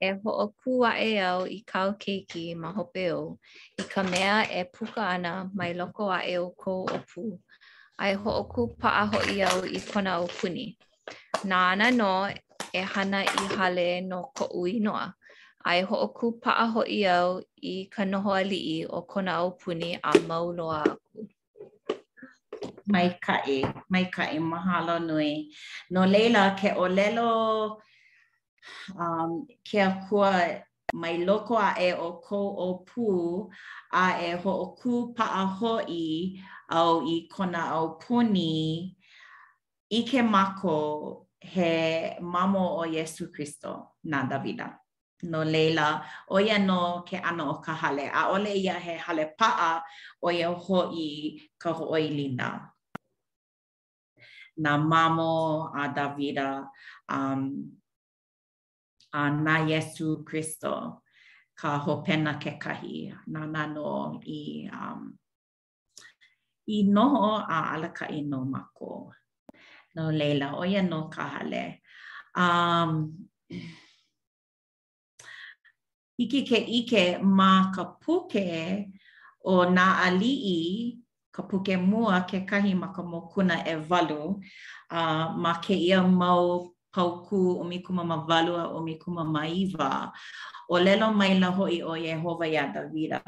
E 0.00 0.10
ho 0.22 0.30
o 0.44 0.46
ku 0.58 0.70
a 0.84 0.92
e 1.02 1.12
au 1.28 1.42
i 1.42 1.58
kau 1.72 1.88
keiki 2.02 2.44
ma 2.60 2.68
hope 2.76 3.04
o. 3.20 3.36
I 3.76 3.82
ka 3.92 4.00
mea 4.10 4.36
e 4.60 4.62
puka 4.74 5.02
ana 5.14 5.34
mai 5.58 5.70
loko 5.78 6.02
a 6.08 6.20
e 6.22 6.36
o 6.38 6.46
ko 6.62 6.72
o 6.94 6.98
pu. 7.10 7.22
Ai 8.02 8.12
ho 8.20 8.30
o 8.42 8.44
ku 8.52 8.62
pa 8.80 8.88
a 9.02 9.04
ho 9.10 9.18
i 9.26 9.36
au 9.50 9.60
i 9.64 9.80
kona 9.90 10.12
o 10.20 10.26
puni. 10.36 10.66
Nā 11.50 11.56
ana 11.72 11.88
no 12.00 12.14
e 12.80 12.82
hana 12.92 13.20
i 13.40 13.44
hale 13.56 13.88
no 14.10 14.18
ko 14.36 14.44
ui 14.60 14.72
noa. 14.86 15.06
Ai 15.68 15.80
ho 15.88 15.94
o 16.06 16.08
ku 16.18 16.26
pa 16.42 16.50
a 16.64 16.68
ho 16.74 16.82
i 16.84 17.00
au 17.18 17.30
i 17.62 17.74
ka 17.94 18.02
noho 18.12 18.30
a 18.40 18.42
lii 18.52 18.78
o 18.86 18.98
kona 19.12 19.32
o 19.42 19.48
puni 19.60 19.90
a 19.98 20.10
mau 20.28 20.46
loa 20.58 20.80
aku. 20.92 21.18
ku. 21.26 21.28
mai 22.92 23.08
kai, 23.24 23.62
mai 23.92 24.04
kai, 24.16 24.38
mahalo 24.50 24.96
nui. 25.08 25.28
No 25.92 26.00
leila, 26.14 26.44
ke 26.60 26.68
o 26.76 26.84
lelo, 26.96 27.30
um, 29.04 29.30
ke 29.68 29.78
a 29.86 30.64
mai 31.00 31.14
loko 31.26 31.56
a 31.58 31.74
e 31.80 31.90
o 31.92 32.08
ko 32.26 32.38
o 32.38 32.68
pu 32.88 33.04
a 34.04 34.22
e 34.22 34.30
ho 34.42 34.50
o 34.50 34.66
ku 34.78 34.92
pa 35.16 35.24
a 35.42 35.44
hoi 35.44 36.38
au 36.78 36.94
i 37.14 37.28
kona 37.32 37.62
au 37.76 37.86
puni, 38.00 38.54
i 39.90 40.02
ke 40.08 40.20
mako 40.34 40.76
he 41.52 41.72
mamo 42.32 42.64
o 42.78 42.82
Yesu 42.94 43.24
Kristo 43.34 43.72
na 44.10 44.18
Davida. 44.30 44.68
No 45.30 45.42
leila, 45.42 45.88
o 46.30 46.36
ia 46.38 46.58
no 46.68 47.02
ke 47.08 47.16
ano 47.30 47.44
o 47.50 47.54
ka 47.64 47.72
hale, 47.80 48.06
a 48.08 48.22
ole 48.34 48.52
ia 48.64 48.74
he 48.84 48.94
hale 49.04 49.26
paa 49.38 49.82
o 50.22 50.28
ia 50.30 50.48
ho 50.52 50.78
i 50.94 51.08
ka 51.60 51.72
hoi 51.72 52.06
lina. 52.18 52.75
nā 54.58 54.78
mamo 54.80 55.70
a 55.74 55.88
Davida 55.88 56.68
um, 57.08 57.70
a 59.12 59.28
nā 59.30 59.56
Yesu 59.68 60.24
Kristo 60.24 61.02
ka 61.56 61.78
hopena 61.86 62.38
ke 62.40 62.58
kahi 62.58 63.12
nā 63.30 63.46
nā 63.50 63.66
no 63.74 63.90
i 64.26 64.42
um, 64.72 65.06
i 66.68 66.82
noho 66.90 67.26
a 67.48 67.60
ala 67.76 67.88
ka 67.94 68.06
i 68.10 68.20
no 68.26 68.44
mako. 68.44 69.12
No 69.96 70.08
leila, 70.10 70.48
o 70.58 70.64
ia 70.64 70.82
no 70.82 71.04
ka 71.08 71.22
hale. 71.36 71.80
Um, 72.34 72.94
ike 76.18 76.42
ke 76.48 76.58
ike 76.80 77.20
ma 77.22 77.72
ka 77.72 77.84
puke 78.02 78.88
o 79.44 79.60
ali 79.62 80.32
i 80.50 81.05
ka 81.36 81.44
puke 81.44 81.76
mua 81.76 82.24
ke 82.24 82.48
kahi 82.48 82.72
ma 82.72 82.88
ka 82.96 83.04
mokuna 83.04 83.60
e 83.68 83.76
valu 83.88 84.24
a 84.88 85.00
uh, 85.00 85.24
ma 85.36 85.52
ke 85.60 85.76
ia 85.76 86.00
mau 86.02 86.64
pauku 86.94 87.60
o 87.60 87.62
mi 87.70 87.78
kuma 87.84 88.02
ma 88.10 88.16
valu 88.28 88.52
o 88.56 88.78
mi 88.86 88.94
kuma 89.02 89.22
ma 89.34 89.42
iwa 89.62 89.92
o 90.72 90.76
lelo 90.84 91.06
mai 91.18 91.32
la 91.42 91.48
i 91.76 91.80
o 91.82 91.92
Yehova 92.06 92.46
ia 92.54 92.64
Davida 92.74 93.20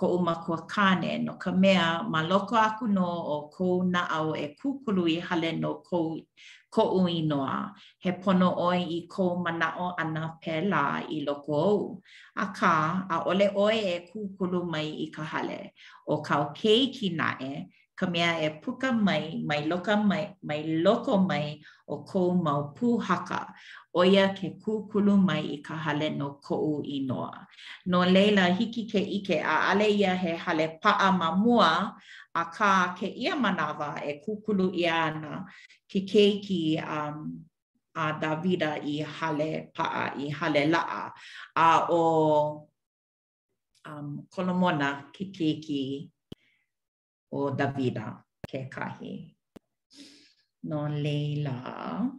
ko 0.00 0.06
u 0.16 0.18
makua 0.26 0.58
kane 0.72 1.10
no 1.26 1.32
ka 1.42 1.50
mea 1.62 1.86
ma 2.12 2.20
loko 2.30 2.54
aku 2.68 2.84
no 2.96 3.08
o 3.36 3.38
ko 3.54 3.66
na 3.94 4.02
au 4.18 4.28
e 4.44 4.46
kukulu 4.58 5.04
i 5.16 5.16
hale 5.28 5.50
no 5.62 5.70
ko 5.88 5.98
ko 6.74 6.82
u 7.00 7.00
inoa 7.20 7.56
he 8.02 8.10
pono 8.22 8.48
oi 8.68 8.80
i 8.98 9.00
ko 9.12 9.24
mana 9.44 9.68
o 9.84 9.86
ana 10.02 10.22
pela 10.42 10.82
i 11.16 11.18
loko 11.26 11.56
o 11.74 11.74
a 12.44 12.46
ka 12.58 12.72
a 13.14 13.16
ole 13.30 13.46
oi 13.66 13.76
e 13.94 13.96
kukulu 14.08 14.58
mai 14.72 14.88
i 15.06 15.06
ka 15.14 15.22
hale 15.32 15.60
o 16.12 16.14
ka 16.26 16.34
o 16.44 16.46
keiki 16.58 17.08
na 17.18 17.28
e 17.50 17.52
ka 18.00 18.06
mea 18.12 18.32
e 18.40 18.48
puka 18.62 18.90
mai, 19.06 19.24
mai 19.48 19.60
loka 19.70 19.94
mai, 20.10 20.24
mai 20.48 20.60
loko 20.84 21.14
mai 21.30 21.46
o 21.86 21.96
kou 22.10 22.30
mau 22.44 22.60
pūhaka. 22.76 23.40
Oia 24.00 24.24
ke 24.36 24.48
kūkulu 24.62 25.14
mai 25.28 25.42
i 25.42 25.58
ka 25.66 25.74
hale 25.84 26.08
no 26.20 26.28
kou 26.46 26.80
inoa. 26.96 27.34
No 27.90 27.98
leila 28.14 28.44
hiki 28.58 28.82
ke 28.90 29.00
ike 29.18 29.38
a 29.54 29.70
ale 29.70 29.88
ia 30.00 30.14
he 30.22 30.32
hale 30.44 30.66
paa 30.82 31.10
ma 31.18 31.28
mua 31.42 31.70
a 32.34 32.42
ka 32.56 32.94
ke 32.98 33.06
ia 33.24 33.36
manawa 33.44 33.92
e 34.10 34.22
kūkulu 34.24 34.72
i 34.82 34.86
ana 34.88 35.44
ke 35.90 36.00
keiki 36.10 36.80
um, 36.96 37.18
a 37.94 38.04
Davida 38.22 38.72
i 38.80 38.96
hale 39.04 39.50
paa, 39.76 40.14
i 40.16 40.30
hale 40.38 40.64
laa. 40.74 41.10
A 41.56 41.68
o 41.90 42.02
um, 43.88 44.24
kolomona 44.34 45.10
ke 45.12 45.28
keiki 45.36 45.80
i 46.00 46.08
o 47.32 47.50
Davida 47.54 48.22
ke 48.46 48.66
kahi. 48.70 49.34
No 50.64 50.86
Leila. 50.86 52.10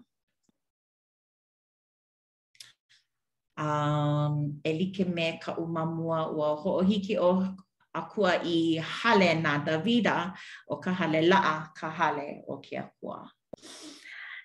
Um, 3.58 4.60
e 4.64 4.72
like 4.74 5.06
me 5.08 5.38
ka 5.40 5.54
umamua 5.56 6.32
ua 6.34 6.56
hoohiki 6.58 7.16
o 7.22 7.46
akua 7.94 8.42
i 8.44 8.78
hale 8.80 9.40
na 9.42 9.60
Davida 9.62 10.34
o 10.68 10.78
ka 10.80 10.92
hale 10.92 11.30
a 11.32 11.70
ka 11.76 11.90
hale 11.90 12.44
o 12.48 12.58
ke 12.60 12.78
akua. 12.82 13.30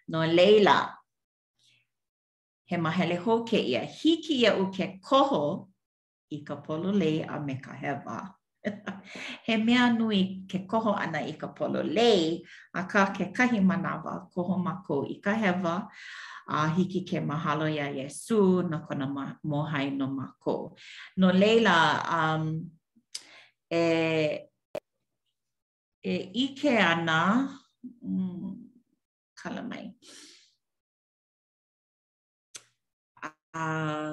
No 0.08 0.26
Leila, 0.26 0.92
he 2.66 2.76
mahele 2.76 3.16
ho 3.18 3.44
ke 3.44 3.56
ia 3.58 3.80
hiki 3.80 4.40
ia 4.42 4.56
u 4.58 4.66
ke 4.70 5.00
koho 5.00 5.68
i 6.30 6.42
ka 6.44 6.56
polo 6.56 6.90
lei 6.92 7.23
a 7.23 7.40
me 7.40 7.54
ka 7.62 7.73
hewa. 7.73 8.35
he 9.46 9.56
mea 9.66 9.90
nui 9.99 10.42
ke 10.50 10.58
koho 10.70 10.92
ana 11.04 11.18
i 11.18 11.32
ka 11.40 11.46
polo 11.49 11.82
lei, 11.82 12.42
a 12.75 12.82
ka 12.92 13.12
ke 13.16 13.25
kahi 13.37 13.61
manawa 13.70 14.12
koho 14.35 14.56
mako 14.66 15.04
i 15.14 15.20
ka 15.25 15.32
hewa, 15.42 15.75
a 16.49 16.68
hiki 16.75 17.00
ke 17.08 17.18
mahalo 17.28 17.66
ia 17.76 17.87
Yesu 17.99 18.62
no 18.70 18.78
kona 18.88 19.06
ma, 19.06 19.25
mohai 19.46 19.90
no 19.96 20.06
mako. 20.06 20.75
No 21.16 21.28
leila, 21.32 21.76
um, 22.18 22.64
e, 23.70 24.50
e 26.02 26.16
ike 26.44 26.75
ana, 26.92 27.49
mm, 28.02 28.56
kala 29.37 29.62
mai, 29.62 29.85
a, 33.54 34.05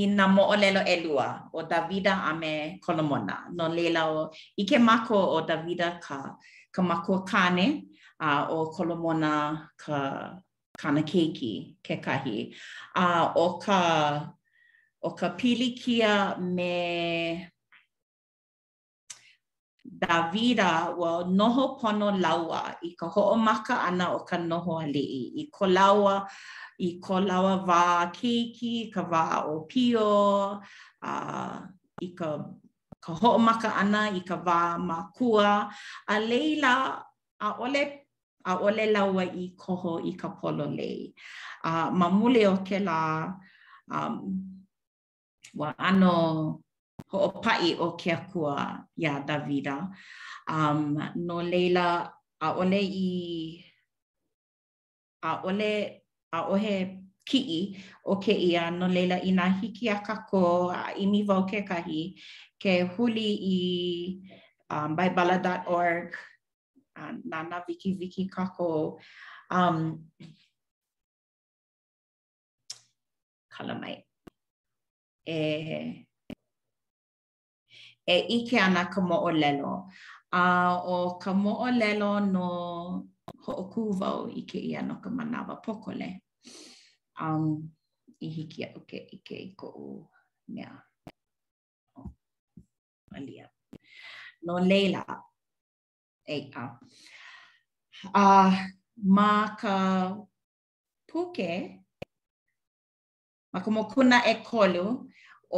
i 0.00 0.06
na 0.06 0.26
nā 0.26 0.32
mo'olelo 0.34 0.80
e 0.86 0.96
lua 1.04 1.26
o 1.52 1.62
Davida 1.62 2.14
a 2.30 2.34
me 2.34 2.78
Kolomona. 2.82 3.36
No 3.52 3.68
leila 3.68 4.02
o 4.06 4.30
ke 4.68 4.78
mako 4.78 5.16
o 5.36 5.40
Davida 5.46 5.98
ka, 6.00 6.36
ka 6.72 6.82
mako 6.82 7.22
kane 7.24 7.82
a 8.20 8.42
uh, 8.42 8.46
o 8.54 8.66
Kolomona 8.76 9.68
ka 9.76 10.32
kana 10.78 11.02
keiki 11.02 11.76
ke 11.82 12.00
kahi. 12.02 12.54
A 12.96 13.32
o, 13.36 13.58
ka, 13.58 14.26
o 15.02 15.10
ka 15.10 15.28
pilikia 15.30 16.38
me 16.38 17.48
Davida 19.98 20.94
wa 20.96 21.18
well, 21.18 21.24
noho 21.26 21.78
pono 21.80 22.10
laua 22.22 22.76
i 22.84 22.94
ka 22.98 23.06
maka 23.34 23.80
ana 23.82 24.14
o 24.14 24.20
ka 24.20 24.36
noho 24.36 24.78
ali 24.82 25.32
I 25.40 25.48
ko 25.50 25.66
laua 25.66 26.28
i 26.78 26.90
ko 27.02 27.18
lawa 27.20 27.54
wā 27.66 27.82
keiki, 28.14 28.92
ka 28.94 29.02
wā 29.10 29.22
o 29.50 29.62
pio, 29.66 30.62
a, 31.02 31.12
i 32.00 32.10
ka, 32.14 32.28
ka 33.02 33.12
hoʻomaka 33.18 33.68
ana 33.82 34.04
i 34.14 34.20
ka 34.26 34.36
wā 34.46 34.78
mā 34.82 34.98
kua. 35.16 35.66
A 36.12 36.20
leila, 36.22 37.02
a 37.40 37.48
ole, 37.66 37.82
a 38.50 38.58
ole 38.62 38.86
lawa 38.94 39.24
i 39.26 39.44
koho 39.58 39.98
i 40.06 40.12
ka 40.14 40.28
polo 40.38 40.66
lei. 40.78 41.10
A, 41.66 41.90
ma 41.98 42.06
mule 42.16 42.46
o 42.46 42.56
ke 42.66 42.78
la, 42.78 43.26
um, 43.90 44.14
wa 45.58 45.74
ano 45.82 46.14
hoopai 47.10 47.74
o 47.82 47.96
ke 47.98 48.12
akua 48.14 48.84
ia 49.02 49.18
Davida. 49.26 49.82
Um, 50.46 50.94
no 51.26 51.42
leila, 51.42 52.06
a 52.40 52.46
ole 52.54 52.80
i, 52.82 53.08
a 55.26 55.40
ole 55.42 55.74
a 56.32 56.40
o 56.52 56.56
he 56.62 56.74
ki'i 57.28 57.60
o 58.12 58.16
ke 58.24 58.32
ia 58.32 58.70
no 58.70 58.86
leila 58.88 59.18
i 59.28 59.30
nga 59.36 59.48
hiki 59.60 59.88
a 59.96 59.98
kako 60.06 60.44
a 60.72 60.82
imi 61.04 61.20
vau 61.28 61.42
ke 61.48 61.60
kahi 61.70 62.00
ke 62.62 62.74
huli 62.96 63.28
i 63.56 63.58
um, 64.72 64.96
baibala.org 64.96 66.10
a 67.00 67.00
nana 67.30 67.64
viki 67.68 67.96
viki 68.00 68.28
kako 68.36 68.98
um, 69.50 70.04
kala 73.52 73.74
mai 73.80 73.96
e 75.28 75.38
e 78.14 78.16
ike 78.36 78.56
ana 78.68 78.82
ka 78.92 79.00
mo'o 79.08 79.30
lelo 79.42 79.72
a 80.32 80.40
uh, 80.40 80.72
o 80.92 80.96
ka 81.22 81.32
mo'o 81.32 81.68
lelo 81.80 82.12
no 82.20 82.48
ho 83.48 83.54
o 83.64 83.64
ku 83.72 83.82
vau 84.00 84.20
i 84.40 84.42
ke 84.50 84.58
ia 84.68 84.80
no 84.88 84.94
ka 85.02 85.08
manawa 85.16 85.54
pokole. 85.64 86.08
Um, 87.22 87.44
I 88.26 88.28
hiki 88.36 88.60
au 88.74 88.80
ke 88.90 88.98
i 89.16 89.18
ke 89.26 89.34
i 89.48 89.50
ko 89.60 89.66
u 89.86 89.88
mea. 90.54 90.72
Alia. 93.18 93.46
No 94.46 94.54
leila. 94.70 95.02
Ei 96.34 96.42
a. 96.60 96.64
Uh. 96.64 96.76
Uh, 98.22 98.50
ma 99.16 99.30
ka 99.60 99.74
puke. 101.10 101.52
Ma 103.52 103.58
ka 103.64 103.70
mokuna 103.76 104.18
e 104.32 104.34
kolu 104.48 104.86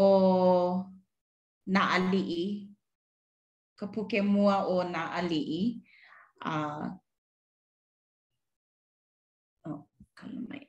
o 0.04 0.06
na 1.74 1.82
alii. 1.96 2.40
Ka 3.78 3.86
puke 3.94 4.18
mua 4.32 4.56
o 4.76 4.76
na 4.94 5.02
alii. 5.18 5.58
Uh, 6.50 6.82
kala 10.20 10.40
mai. 10.52 10.62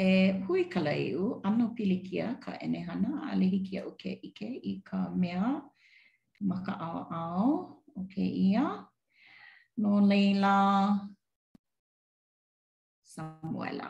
E 0.00 0.08
hui 0.46 0.62
ka 0.72 0.80
laiu, 0.86 1.22
ano 1.46 1.64
pilikia 1.76 2.26
ka 2.44 2.52
enehana 2.64 3.10
a 3.30 3.32
lehiki 3.40 3.74
au 3.82 3.90
ke 4.02 4.10
ike 4.28 4.48
i 4.72 4.74
ka 4.88 4.98
mea 5.22 5.44
ma 6.48 6.56
ka 6.66 6.72
ao 6.88 7.00
ao 7.22 7.48
o 7.98 8.04
ke 8.14 8.22
ia. 8.46 8.66
No 9.82 9.92
leila, 10.10 10.54
Samuela. 13.14 13.88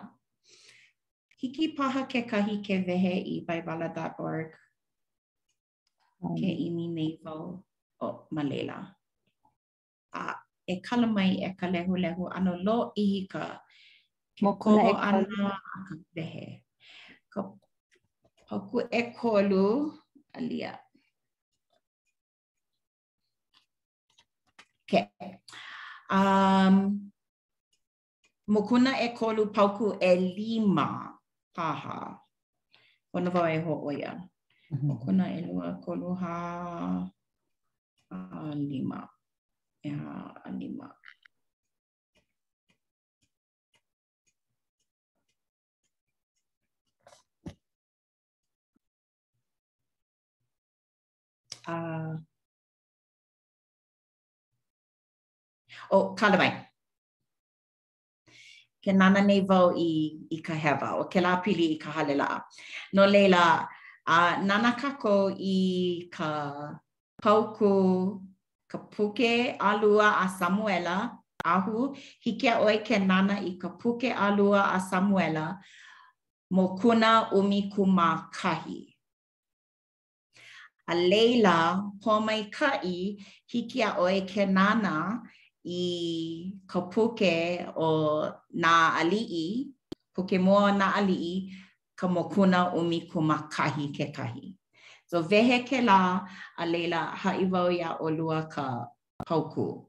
Hiki 1.40 1.66
paha 1.76 2.02
ke 2.12 2.22
kahi 2.30 2.56
ke 2.66 2.74
vehe 2.88 3.14
i 3.34 3.36
baibala.org 3.46 4.50
ke 6.38 6.48
imi 6.66 6.86
neivo 6.96 7.38
o 8.06 8.08
malela. 8.34 8.80
Ah, 10.12 10.36
e 10.72 10.74
kala 10.86 11.06
mai 11.16 11.30
e 11.46 11.50
ka 11.58 11.66
lehu 11.74 11.94
lehu 12.04 12.24
ano 12.36 12.52
lo 12.66 12.78
i 13.06 13.08
ka 13.32 13.42
moko 14.44 14.70
e 14.90 14.92
ana 15.08 15.40
ka 15.86 15.94
lehe. 16.16 16.46
Ka 17.32 17.40
hoku 18.48 18.76
e 19.00 19.02
kolu 19.16 19.66
alia. 20.36 20.72
Ke. 24.90 25.00
Um, 26.16 26.76
mokuna 28.52 28.90
e 29.00 29.08
kolu 29.18 29.42
pauku 29.56 29.86
e 30.10 30.12
lima 30.36 30.88
paha. 31.56 31.98
Ona 33.14 33.28
vau 33.34 33.48
e 33.56 33.58
ho 33.64 33.72
oia. 33.88 34.10
Mokuna 34.88 35.24
mhm. 35.28 35.36
e 35.38 35.38
lua 35.46 35.68
kolu 35.84 36.08
ha 36.22 36.36
uh, 38.12 38.54
lima. 38.70 39.00
Lima. 39.00 39.17
e 39.82 39.90
a 39.92 40.32
anima. 40.44 40.88
Uh, 51.66 51.72
ah. 51.72 52.16
o 55.90 55.94
oh, 55.98 56.14
kala 56.14 56.36
mai. 56.38 56.50
Ke 58.82 58.92
nana 58.98 59.20
nei 59.28 59.40
vau 59.50 59.74
i, 59.86 59.90
i 60.36 60.38
ka 60.48 60.54
hewa 60.64 60.88
o 61.00 61.06
ke 61.12 61.20
la 61.24 61.32
pili 61.44 61.66
i 61.74 61.78
ka 61.82 61.90
hale 61.96 62.14
laa. 62.22 62.38
No 62.96 63.06
leila, 63.14 63.42
uh, 64.14 64.32
nana 64.48 64.70
kako 64.80 65.14
i 65.56 65.58
ka 66.18 66.30
pauku 67.24 67.74
ka 68.70 68.78
puke 68.92 69.56
alua 69.58 70.08
a 70.24 70.26
Samuela 70.28 70.96
ahu 71.54 71.74
hiki 72.24 72.48
a 72.52 72.56
oe 72.66 72.76
ke 72.88 72.96
nana 73.10 73.34
i 73.50 73.56
ka 73.62 73.68
puke 73.80 74.10
alua 74.12 74.60
a 74.76 74.78
Samuela 74.90 75.46
mo 76.54 76.64
kuna 76.80 77.30
umi 77.38 77.70
kuma 77.74 78.28
kahi. 78.38 78.80
A 80.92 80.94
leila 80.94 81.56
po 82.02 82.20
mai 82.26 82.42
kai 82.56 83.16
hiki 83.52 83.78
a 83.88 83.96
oe 84.04 84.20
ke 84.32 84.42
nana 84.58 84.94
i 85.64 85.80
ka 86.70 86.80
puke 86.92 87.34
o 87.76 87.88
na 88.62 88.72
alii, 89.00 89.50
puke 90.14 90.36
mua 90.46 90.72
na 90.72 90.86
alii 91.00 91.52
ka 91.98 92.06
mokuna 92.08 92.28
kuna 92.32 92.60
umi 92.78 92.98
kuma 93.10 93.36
kahi 93.54 93.92
ke 93.96 94.12
kahi. 94.16 94.57
So 95.08 95.22
vehe 95.24 95.62
ke 95.64 95.80
la 95.80 96.20
a 96.56 96.64
leila 96.68 97.16
ha'iwau 97.16 97.72
ia 97.72 97.96
ka 98.52 98.64
hauku. 99.28 99.86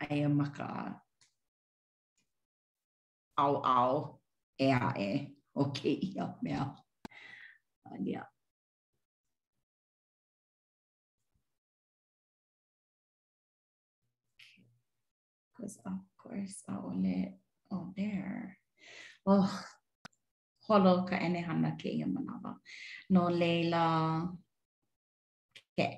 Aia 0.00 0.28
maka 0.30 1.00
au 3.36 3.56
au 3.62 3.96
e 4.58 4.66
a 4.70 4.94
e 4.96 5.10
o 5.58 5.62
okay 5.64 5.90
ia 6.14 6.34
mea. 6.42 6.70
Because 15.56 15.78
of 15.84 15.98
course, 16.16 16.62
I'll 16.68 16.94
let, 16.96 17.38
oh, 17.70 17.92
there. 17.96 18.58
Oh, 19.26 19.44
holo 20.72 20.92
ka 21.08 21.16
ene 21.26 21.40
hana 21.48 21.70
ke 21.80 21.88
ia 21.96 22.06
manawa. 22.14 22.52
No 23.14 23.22
leila, 23.40 23.84
ke, 25.76 25.88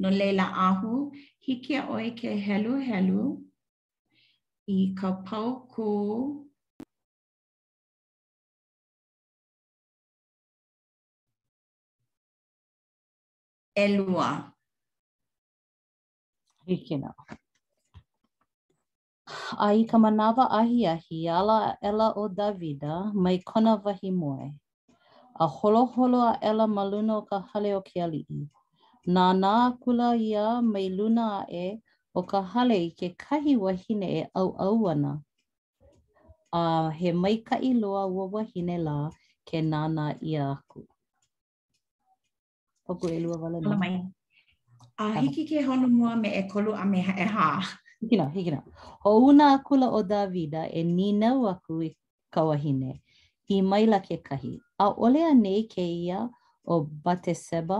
no 0.00 0.08
leila 0.20 0.44
ahu, 0.66 0.92
hiki 1.48 1.76
a 1.80 1.82
oi 1.96 2.06
ke 2.20 2.30
helu 2.46 2.78
helu 2.88 3.26
i 4.76 4.78
ka 5.02 5.10
pau 5.28 5.50
kū 5.74 5.90
elua. 13.84 14.30
Hiki 16.66 16.96
nao. 17.04 17.41
A 19.66 19.76
i 19.76 19.84
ka 19.88 19.96
manawa 19.98 20.44
ahi 20.58 20.86
ahi, 20.86 21.28
ala 21.28 21.76
ela 21.80 22.06
o 22.16 22.24
Davida 22.38 22.94
mai 23.14 23.38
kona 23.48 23.72
wahi 23.84 24.10
moe. 24.20 24.46
A 25.36 25.46
holoholo 25.56 26.20
a 26.32 26.38
ela 26.48 26.64
maluna 26.76 27.12
o 27.20 27.22
ka 27.28 27.36
hale 27.52 27.70
o 27.74 27.80
ke 27.86 27.96
alii. 28.04 28.44
Nā 29.14 29.24
nā 29.42 29.54
kula 29.82 30.08
ia 30.30 30.62
mai 30.62 30.86
luna 30.88 31.24
a 31.38 31.42
e 31.62 31.80
o 32.14 32.20
ka 32.30 32.40
hale 32.54 32.76
i 32.76 32.90
ke 32.98 33.08
kahi 33.22 33.56
wahine 33.64 34.08
e 34.08 34.22
au 34.34 34.48
au 34.66 34.78
ana. 34.94 35.12
A 36.52 36.90
he 37.00 37.12
mai 37.12 37.36
ka 37.48 37.56
i 37.68 37.72
loa 37.74 38.02
ua 38.14 38.24
wahine 38.38 38.76
la 38.86 39.10
ke 39.48 39.58
nā 39.72 39.82
nā 39.96 40.06
ia 40.22 40.44
aku. 40.56 40.84
Hoku 42.86 43.06
e 43.16 43.18
lua 43.24 43.36
wala 43.42 43.58
nā. 43.58 43.64
Hala 43.72 43.76
mai. 43.76 43.92
A 45.00 45.04
hiki 45.20 45.46
ke 45.48 45.62
honu 45.66 45.88
mua 45.88 46.12
me 46.16 46.28
e 46.38 46.42
kolu 46.52 46.72
a 46.76 46.84
me 46.84 47.00
e 47.00 47.26
haa. 47.36 47.62
Hiki 48.02 48.16
na, 48.16 48.28
hiki 48.28 48.50
na. 48.50 48.62
O 49.04 49.18
una 49.26 49.54
akula 49.54 49.86
o 49.88 50.02
Davida 50.02 50.66
e 50.74 50.82
nina 50.82 51.34
waku 51.44 51.82
i 51.86 51.90
kawahine. 52.34 52.90
I 53.54 53.62
maila 53.62 53.98
ke 54.02 54.16
kahi. 54.26 54.54
A 54.82 54.90
olea 55.04 55.30
a 55.30 55.34
nei 55.42 55.62
ke 55.72 55.78
ia 55.86 56.18
o 56.66 56.74
Bateseba, 57.04 57.78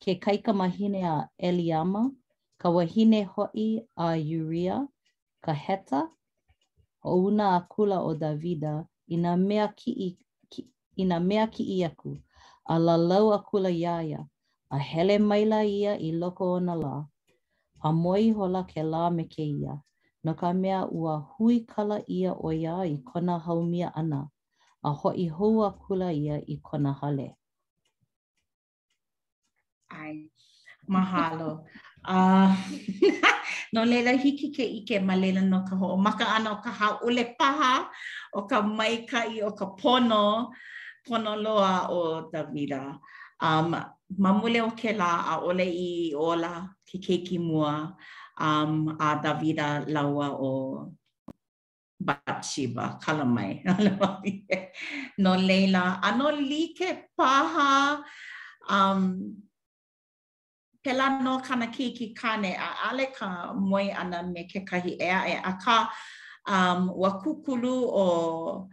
ke 0.00 0.12
kaika 0.24 0.52
mahine 0.60 1.00
a 1.04 1.16
Eliama, 1.48 2.02
kawahine 2.60 3.20
hoi 3.32 3.84
a 3.96 4.08
Uria, 4.40 4.76
ka 5.44 5.52
heta, 5.64 6.00
o 7.04 7.12
una 7.28 7.44
akula 7.60 7.98
o 8.00 8.10
Davida, 8.16 8.86
ina 9.14 9.36
mea 9.36 9.68
ki 9.78 9.90
i, 9.92 10.08
ki, 10.52 10.60
ina 11.02 11.20
mea 11.20 11.46
ki 11.54 11.62
i 11.76 11.84
aku, 11.84 12.16
a 12.64 12.74
lalau 12.86 13.26
akula 13.36 13.68
iaia, 13.82 14.20
a 14.70 14.78
hele 14.78 15.18
maila 15.18 15.60
ia 15.64 15.92
i 15.98 16.12
loko 16.20 16.44
o 16.56 16.60
na 16.60 16.74
la, 16.84 16.94
a 17.88 17.90
moi 17.92 18.30
hola 18.36 18.62
ke 18.70 18.82
lā 18.92 19.04
me 19.16 19.24
ke 19.34 19.42
ia. 19.42 19.74
No 20.24 20.32
ka 20.40 20.52
mea 20.62 20.86
ua 20.98 21.14
hui 21.30 21.56
kala 21.70 21.98
ia 22.06 22.32
o 22.34 22.50
ia 22.52 22.76
i 22.94 22.96
kona 23.08 23.34
haumia 23.44 23.88
ana, 24.00 24.20
a 24.88 24.90
hoi 25.00 25.26
hou 25.36 25.62
a 25.66 25.70
kula 25.82 26.08
ia 26.14 26.36
i 26.54 26.56
kona 26.62 26.92
hale. 27.00 27.28
Ai, 29.90 30.28
mahalo. 30.88 31.64
Uh, 32.06 32.54
no 33.72 33.80
leila 33.90 34.12
hiki 34.12 34.48
ke 34.56 34.62
ike 34.78 34.96
ma 35.06 35.14
leila 35.16 35.40
no 35.42 35.58
ka 35.68 35.74
ho. 35.76 35.96
Maka 35.96 36.24
ana 36.36 36.52
o 36.52 36.58
ka 36.64 36.70
haole 36.70 37.24
paha 37.38 37.88
o 38.32 38.42
ka 38.50 38.62
maika 38.62 39.26
i 39.36 39.42
o 39.42 39.50
ka 39.50 39.66
pono, 39.80 40.52
pono 41.06 41.32
loa 41.44 41.74
o 41.90 42.30
Davida. 42.32 42.98
um 43.42 43.74
mamule 44.18 44.60
o 44.66 44.70
ke 44.80 44.90
la 45.02 45.12
a 45.32 45.34
ole 45.48 45.68
i 45.90 45.92
ola 46.30 46.52
ke 46.88 46.96
keiki 47.06 47.38
mua 47.48 47.72
um 48.46 48.72
a 49.08 49.08
davida 49.24 49.68
laua 49.94 50.28
o 50.50 50.52
Batshiba, 52.08 53.00
kala 53.00 53.24
mai. 53.24 53.62
no 55.18 55.36
leila, 55.36 56.00
ano 56.02 56.30
like 56.30 57.06
paha 57.16 58.02
um, 58.68 59.36
pela 60.84 61.22
no 61.22 61.38
kana 61.38 61.68
ki 61.68 61.92
ki 61.92 62.12
kane 62.12 62.56
a 62.66 62.68
ale 62.90 63.06
ka 63.16 63.52
moi 63.52 63.86
ana 64.00 64.20
me 64.24 64.42
ke 64.52 64.66
kahi 64.68 64.92
ea 65.00 65.20
e 65.34 65.38
a 65.50 65.52
ka 65.64 65.76
um, 66.48 66.90
wakukulu 67.02 67.76
o 68.06 68.66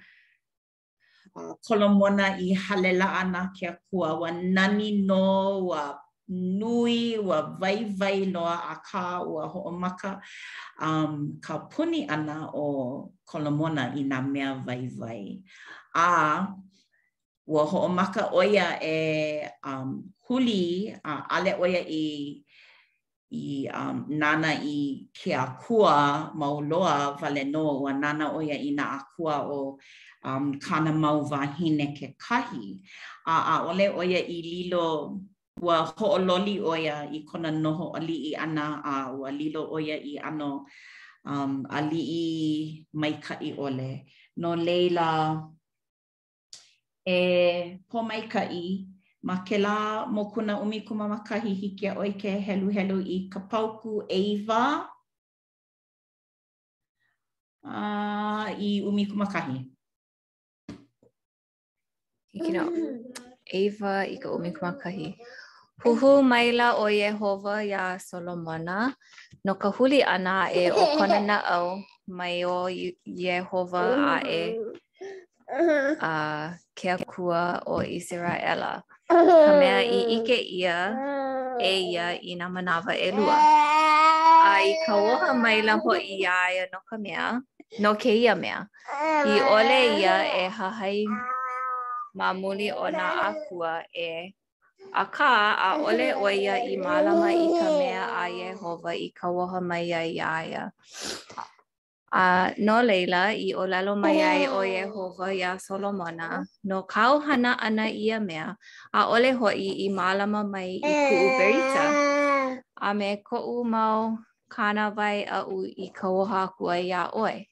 kolomona 1.36 2.38
i 2.40 2.54
halela 2.56 3.08
ana 3.22 3.52
ke 3.56 3.66
a 3.68 3.78
kua 3.90 4.20
wa 4.22 4.32
nani 4.32 5.06
no 5.10 5.62
wa 5.70 5.96
nui 6.30 7.18
wa 7.18 7.42
vai 7.62 7.84
vai 8.00 8.26
loa 8.34 8.56
a 8.74 8.76
ka 8.88 9.04
ua 9.30 9.44
ho'omaka 9.54 10.12
um, 10.82 11.38
ka 11.46 11.54
puni 11.72 12.02
ana 12.14 12.36
o 12.64 13.12
kolomona 13.30 13.84
i 13.98 14.02
nga 14.06 14.20
mea 14.32 14.52
vai 14.66 14.84
vai. 15.00 15.24
A 15.96 16.08
o 17.48 17.60
ho'omaka 17.72 18.22
oia 18.40 18.68
e 18.82 18.96
um, 19.72 19.90
huli 20.26 20.64
a 21.04 21.12
uh, 21.18 21.22
ale 21.36 21.52
oia 21.64 21.82
i 22.04 22.06
i 23.42 23.70
um, 23.82 23.98
nana 24.22 24.52
i 24.78 24.78
ke 25.18 25.32
a 25.44 25.46
kua 25.62 25.94
mauloa 26.40 26.96
vale 27.20 27.44
no 27.54 27.66
ua 27.84 27.92
nana 28.04 28.26
oia 28.38 28.56
i 28.70 28.72
na 28.78 28.84
a 28.98 29.00
kua 29.14 29.36
o 29.58 29.60
um, 30.24 30.60
kana 30.60 30.92
mau 30.94 31.22
wāhine 31.24 31.96
ke 31.98 32.16
kahi. 32.18 32.80
A, 33.28 33.34
a 33.34 33.56
ole 33.70 33.90
oia 33.90 34.20
i 34.20 34.42
lilo 34.42 35.20
ua 35.62 35.86
hoololi 35.96 36.60
oia 36.64 37.10
i 37.14 37.24
kona 37.28 37.52
ho 37.72 37.92
ali 37.96 38.32
i 38.34 38.34
ana 38.36 38.82
a 38.86 38.94
ua 39.14 39.32
lilo 39.32 39.68
oia 39.72 39.96
i 40.02 40.18
ano 40.20 40.66
um, 41.26 41.66
ali 41.70 42.00
i 42.00 42.86
mai 42.94 43.14
maikai 43.14 43.56
ole. 43.60 44.06
No 44.38 44.56
leila 44.56 45.42
e 47.08 47.80
po 47.90 48.00
maikai 48.04 48.88
ma 49.24 49.44
ke 49.44 49.58
la 49.60 50.06
mo 50.06 50.26
kuna 50.32 50.60
umi 50.64 50.82
kuma 50.88 51.08
makahi 51.10 51.54
hiki 51.54 51.88
a 51.92 51.96
oi 52.00 52.14
ke 52.14 52.40
helu 52.46 52.70
helu 52.72 53.02
i 53.04 53.28
ka 53.32 53.40
pauku 53.52 54.04
eiva 54.08 54.88
uh, 57.66 58.48
i 58.56 58.82
umi 58.88 59.06
kuma 59.12 59.26
kahi. 59.28 59.70
hiki 62.32 62.52
no. 62.54 62.66
Eva 63.46 64.06
i 64.06 64.18
ka 64.20 64.30
umi 64.32 64.52
kumakahi. 64.54 65.18
Huhu 65.86 66.22
maila 66.24 66.74
o 66.78 66.86
Yehova 66.88 67.64
ya 67.66 67.98
Solomona. 68.00 68.94
No 69.46 69.56
ka 69.56 69.70
huli 69.72 70.04
ana 70.06 70.50
e 70.54 70.70
o 70.72 70.98
konana 70.98 71.20
na 71.34 71.42
au 71.58 71.80
mai 72.08 72.44
o 72.46 72.68
Yehova 72.70 73.84
a 73.98 74.22
e 74.28 74.60
uh-huh. 74.60 75.96
a 76.02 76.10
uh, 76.10 76.56
kea 76.76 76.98
kua 77.08 77.64
o 77.66 77.82
Israela. 77.82 78.84
Uh-huh. 79.10 79.46
Ka 79.46 79.58
mea 79.58 79.82
i 79.82 80.20
ike 80.20 80.38
ia 80.38 80.94
uh-huh. 80.94 81.64
e 81.64 81.74
ia 81.92 82.20
i 82.22 82.36
na 82.36 82.50
manawa 82.50 82.94
e 82.94 83.12
lua. 83.12 83.34
A 84.46 84.62
i 84.62 84.76
ka 84.86 84.94
oha 84.94 85.34
maila 85.34 85.82
ho 85.82 85.94
i 85.96 86.22
aia 86.28 86.68
no 86.74 86.80
ka 86.86 86.98
mea, 86.98 87.40
no 87.80 87.96
ke 87.96 88.14
ia 88.14 88.36
mea. 88.36 88.68
I 89.26 89.42
ole 89.42 89.98
ia 89.98 90.28
e 90.46 90.50
hahai 90.50 91.08
ma 92.18 92.34
muli 92.34 92.72
o 92.74 92.90
nā 92.90 93.06
akua 93.30 93.74
e 93.94 94.34
a 94.94 95.04
kā 95.14 95.30
a 95.70 95.70
ole 95.84 96.10
oia 96.16 96.56
i 96.66 96.76
mālama 96.82 97.30
i 97.36 97.48
ka 97.54 97.70
mea 97.78 98.04
a 98.24 98.56
hova 98.58 98.94
i 98.96 99.10
ka 99.14 99.30
waha 99.30 99.62
mai 99.62 99.92
a 99.94 100.02
iaia. 100.08 100.72
A 102.12 102.50
no 102.58 102.82
leila 102.82 103.30
i 103.38 103.54
o 103.54 103.66
lalo 103.70 103.94
mai 103.96 104.18
ai 104.22 104.48
o 104.48 104.62
Yehova 104.66 105.30
i 105.30 105.44
a 105.46 105.60
Solomona, 105.60 106.42
no 106.64 106.82
kau 106.84 107.20
hana 107.20 107.54
ana 107.62 107.86
i 107.86 107.94
ia 108.10 108.20
mea 108.20 108.58
a 108.94 109.06
ole 109.14 109.30
ho 109.38 109.46
i 109.48 109.70
i 109.86 109.90
malama 109.90 110.42
mai 110.42 110.82
i 110.82 110.82
ku 111.06 111.16
uberita. 111.28 111.86
A 112.82 112.90
me 112.98 113.22
ko 113.22 113.38
u 113.62 113.64
mau 113.64 114.18
kāna 114.50 114.90
vai 114.96 115.22
a 115.30 115.46
u 115.46 115.62
i 115.62 115.92
ka 115.94 116.10
waha 116.10 116.50
kua 116.58 116.82
i 116.82 116.90
a 116.92 117.04
oe. 117.14 117.46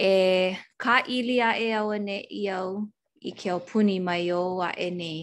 E 0.00 0.56
ka 0.82 1.02
ilia 1.04 1.52
e 1.60 1.68
au 1.76 1.90
ane 1.92 2.24
i 2.40 2.48
au 2.48 2.88
i 3.30 3.32
ke 3.40 3.46
opuni 3.56 3.96
mai 4.06 4.24
o 4.40 4.40
a 4.68 4.70
e 4.86 4.90
ni. 5.00 5.14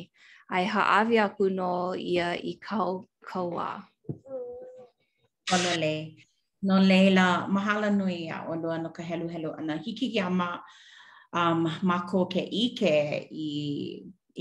Ai 0.56 0.64
haawi 0.74 1.16
aku 1.26 1.36
kuno 1.48 1.72
ia 2.14 2.28
i 2.52 2.54
kau 2.66 2.92
kaua. 3.30 3.70
Walole. 5.52 5.96
No 6.68 6.76
la 7.18 7.28
mahala 7.54 7.90
nui 8.00 8.20
a 8.36 8.38
olua 8.52 8.76
no 8.84 8.90
ka 8.98 9.02
helu 9.10 9.28
helu 9.34 9.50
ana. 9.60 9.74
Hiki 9.84 10.08
ki 10.14 10.20
ama 10.20 10.50
um, 11.38 11.62
mako 11.90 12.20
ke 12.34 12.42
ike 12.64 12.96
i, 13.48 13.50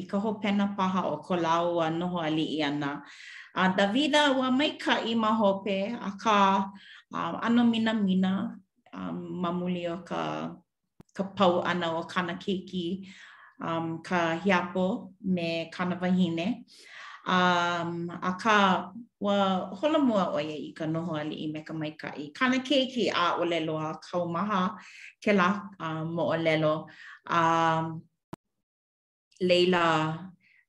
i 0.00 0.02
ka 0.10 0.16
ho 0.22 0.30
pena 0.42 0.66
paha 0.76 1.00
o 1.14 1.16
ko 1.26 1.34
lau 1.46 1.66
a 1.86 1.88
noho 1.98 2.18
ali 2.28 2.44
i 2.56 2.58
ana. 2.70 2.90
A 3.54 3.62
Davida, 3.78 4.22
ua 4.38 4.48
mai 4.58 4.70
ka 4.84 4.94
i 5.12 5.14
mahope 5.24 5.78
a 6.08 6.10
ka 6.22 6.36
um, 7.16 7.34
ano 7.46 7.60
mina 7.72 7.92
mina 8.06 8.32
um, 8.96 9.16
mamuli 9.42 9.82
o 9.94 9.96
ka, 10.08 10.20
ka 11.16 11.24
pau 11.36 11.62
ana 11.70 11.86
o 12.00 12.02
kana 12.12 12.34
kiki. 12.42 12.86
um, 13.60 14.00
ka 14.02 14.40
hiapo 14.44 15.12
me 15.24 15.70
kana 15.72 15.96
kanawahine. 15.96 16.64
Um, 17.26 18.08
aka 18.22 18.38
ka 18.38 18.90
wa 19.20 19.68
hola 19.76 19.98
mua 19.98 20.32
o 20.32 20.38
ia 20.40 20.56
i 20.56 20.72
ka 20.74 20.84
noho 20.86 21.14
ali 21.20 21.36
i 21.44 21.52
me 21.52 21.60
ka 21.62 21.72
mai 21.74 21.92
maikai. 21.92 22.32
Kana 22.34 22.58
keiki 22.64 23.10
a 23.12 23.26
o 23.40 23.44
lelo 23.44 23.76
a 23.88 23.92
kaumaha 24.06 24.76
ke 25.22 25.32
la 25.38 25.48
um, 25.78 26.14
mo 26.16 26.24
o 26.32 26.36
lelo. 26.36 26.88
Um, 27.28 28.02
leila 29.42 30.16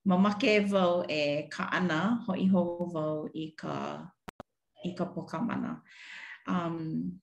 mamake 0.08 0.54
vau 0.71 1.04
e 1.10 1.47
ka 1.54 1.63
ana 1.77 2.19
ho 2.27 2.34
i 2.34 2.45
ho 2.51 2.62
vau 2.93 3.27
i 3.34 3.45
ka, 3.60 4.06
i 4.84 4.89
ka 4.97 5.06
pokamana. 5.06 5.80
Um, 6.47 7.19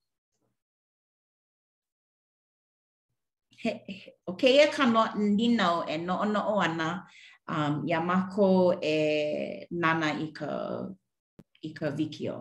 he, 3.62 3.70
o 4.30 4.32
ke 4.40 4.48
ia 4.56 4.66
ka 4.76 4.84
no, 4.94 5.02
ninau 5.38 5.74
e 5.94 5.96
no 6.08 6.14
ono 6.24 6.40
o 6.52 6.54
ana 6.66 6.88
um, 7.54 7.72
ia 7.88 8.00
mako 8.10 8.48
e 8.96 9.66
nana 9.82 10.08
i 10.26 10.28
ka, 10.38 10.50
i 11.68 11.70
ka 11.78 11.86
vikio. 11.98 12.36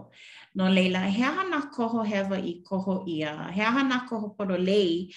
No 0.58 0.66
leila, 0.76 1.02
he 1.18 1.24
aha 1.24 1.44
nā 1.54 1.62
koho 1.76 2.04
hewa 2.12 2.38
i 2.54 2.62
koho 2.68 2.96
ia, 3.16 3.34
he 3.56 3.62
aha 3.70 3.82
nā 3.94 3.98
koho 4.10 4.36
poro 4.38 4.58
lei 4.70 5.10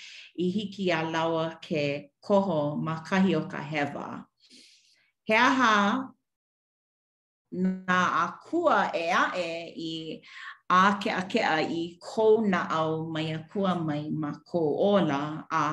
i 0.44 0.46
hiki 0.56 0.90
a 0.90 1.00
lawa 1.14 1.44
ke 1.66 1.84
koho 2.26 2.76
ma 2.84 3.02
kahi 3.08 3.34
o 3.36 3.42
ka 3.52 3.60
hewa. 3.72 4.24
He 5.24 5.34
aha 5.36 5.72
na 7.52 7.86
akua 8.26 8.78
e 8.94 9.06
a 9.10 9.24
e 9.36 9.50
i 9.90 9.92
a 10.70 10.82
ke 11.02 11.10
a 11.20 11.22
ke 11.32 11.40
a 11.56 11.58
i 11.80 11.82
kou 12.10 12.40
na 12.50 12.60
au 12.78 12.92
mai 13.12 13.26
akua 13.38 13.74
mai 13.86 14.02
ma 14.22 14.30
kou 14.50 14.68
ola 14.94 15.22
a 15.50 15.64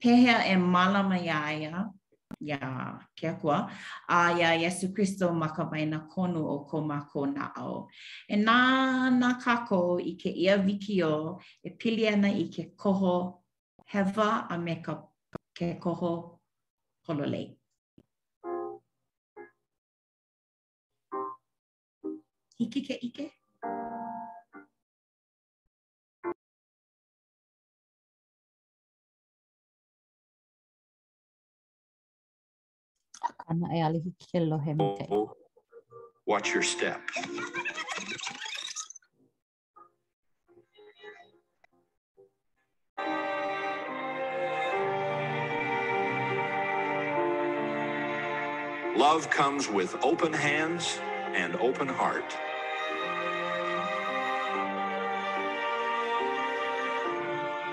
pehea 0.00 0.36
e 0.52 0.56
malama 0.74 1.08
mai 1.10 1.24
a 1.36 1.40
ia 1.62 1.74
ia 2.48 2.58
ke 3.18 3.26
akua 3.32 3.58
a 4.08 4.18
ia 4.38 4.50
Yesu 4.64 4.90
Christo 4.94 5.26
ma 5.40 5.48
ka 5.56 5.62
waina 5.70 5.98
konu 6.12 6.42
o 6.56 6.58
ko 6.68 6.76
ma 6.88 6.98
ko 7.10 7.20
na 7.34 7.44
au. 7.62 7.74
E 8.28 8.36
nā 8.36 8.58
nā 9.20 9.30
kako 9.44 9.80
i 10.00 10.12
ke 10.20 10.30
ia 10.44 10.54
viki 10.66 10.96
o 11.12 11.16
e 11.66 11.70
pili 11.78 12.08
ana 12.12 12.28
i 12.34 12.44
ke 12.54 12.62
koho 12.82 13.14
hewa 13.92 14.28
a 14.52 14.58
me 14.64 14.74
ka 14.84 14.92
ke 15.58 15.78
koho 15.84 16.10
hololei. 17.06 17.61
Ike 22.62 23.00
Ike. 23.02 23.32
Oh, 35.10 35.32
watch 36.26 36.54
your 36.54 36.62
step. 36.62 37.00
Love 48.94 49.28
comes 49.30 49.68
with 49.68 49.96
open 50.04 50.32
hands 50.32 50.98
and 51.34 51.56
open 51.56 51.88
heart. 51.88 52.24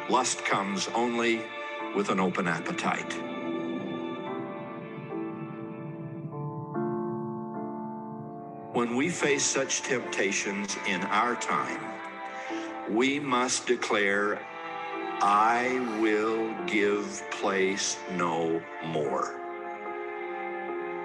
Lust 0.09 0.43
comes 0.43 0.89
only 0.95 1.39
with 1.95 2.09
an 2.09 2.19
open 2.19 2.47
appetite. 2.47 3.13
When 8.73 8.95
we 8.95 9.09
face 9.11 9.45
such 9.45 9.83
temptations 9.83 10.77
in 10.87 10.99
our 11.03 11.35
time, 11.35 11.79
we 12.89 13.19
must 13.19 13.67
declare, 13.67 14.39
I 15.21 15.77
will 16.01 16.55
give 16.65 17.05
place 17.29 17.95
no 18.15 18.59
more 18.87 19.39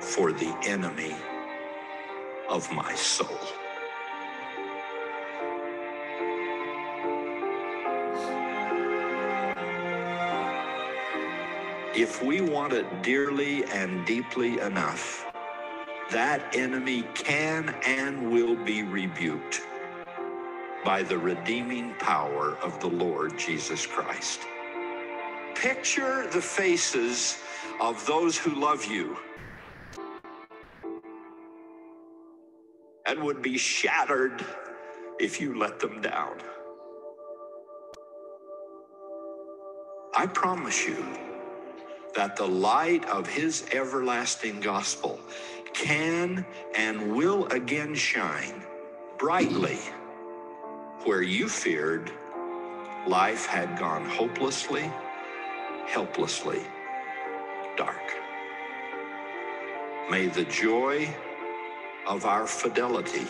for 0.00 0.32
the 0.32 0.54
enemy 0.66 1.14
of 2.48 2.72
my 2.72 2.94
soul. 2.94 3.38
If 11.96 12.20
we 12.24 12.40
want 12.40 12.72
it 12.72 13.02
dearly 13.04 13.64
and 13.66 14.04
deeply 14.04 14.58
enough, 14.58 15.24
that 16.10 16.56
enemy 16.56 17.02
can 17.14 17.68
and 17.86 18.32
will 18.32 18.56
be 18.56 18.82
rebuked 18.82 19.60
by 20.84 21.04
the 21.04 21.16
redeeming 21.16 21.94
power 22.00 22.58
of 22.64 22.80
the 22.80 22.88
Lord 22.88 23.38
Jesus 23.38 23.86
Christ. 23.86 24.40
Picture 25.54 26.26
the 26.26 26.42
faces 26.42 27.38
of 27.80 28.04
those 28.06 28.36
who 28.36 28.56
love 28.56 28.84
you 28.86 29.16
and 33.06 33.22
would 33.22 33.40
be 33.40 33.56
shattered 33.56 34.44
if 35.20 35.40
you 35.40 35.56
let 35.56 35.78
them 35.78 36.00
down. 36.00 36.38
I 40.16 40.26
promise 40.26 40.84
you 40.88 41.06
that 42.14 42.36
the 42.36 42.46
light 42.46 43.04
of 43.06 43.26
his 43.26 43.66
everlasting 43.72 44.60
gospel 44.60 45.20
can 45.72 46.44
and 46.76 47.14
will 47.14 47.46
again 47.46 47.94
shine 47.94 48.62
brightly 49.18 49.78
where 51.04 51.22
you 51.22 51.48
feared 51.48 52.10
life 53.06 53.46
had 53.46 53.76
gone 53.78 54.04
hopelessly, 54.06 54.90
helplessly 55.86 56.60
dark. 57.76 58.12
May 60.10 60.28
the 60.28 60.44
joy 60.44 61.12
of 62.06 62.24
our 62.24 62.46
fidelity 62.46 63.26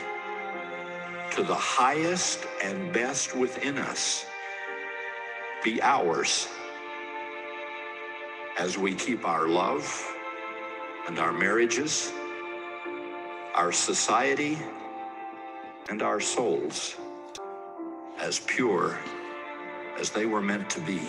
to 1.32 1.42
the 1.42 1.54
highest 1.54 2.40
and 2.62 2.92
best 2.92 3.34
within 3.36 3.78
us 3.78 4.26
be 5.64 5.80
ours 5.82 6.46
as 8.58 8.78
we 8.78 8.94
keep 8.94 9.26
our 9.26 9.48
love 9.48 9.84
and 11.08 11.18
our 11.18 11.32
marriages, 11.32 12.12
our 13.54 13.72
society, 13.72 14.56
and 15.90 16.02
our 16.02 16.20
souls 16.20 16.96
as 18.18 18.38
pure 18.40 18.96
as 19.98 20.10
they 20.10 20.24
were 20.24 20.40
meant 20.40 20.70
to 20.70 20.80
be. 20.82 21.00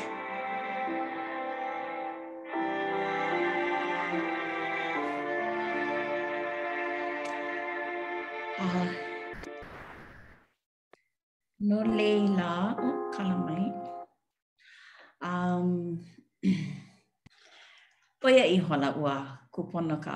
hola 18.70 18.90
ua 19.00 19.16
kupono 19.54 19.96
ka 20.02 20.16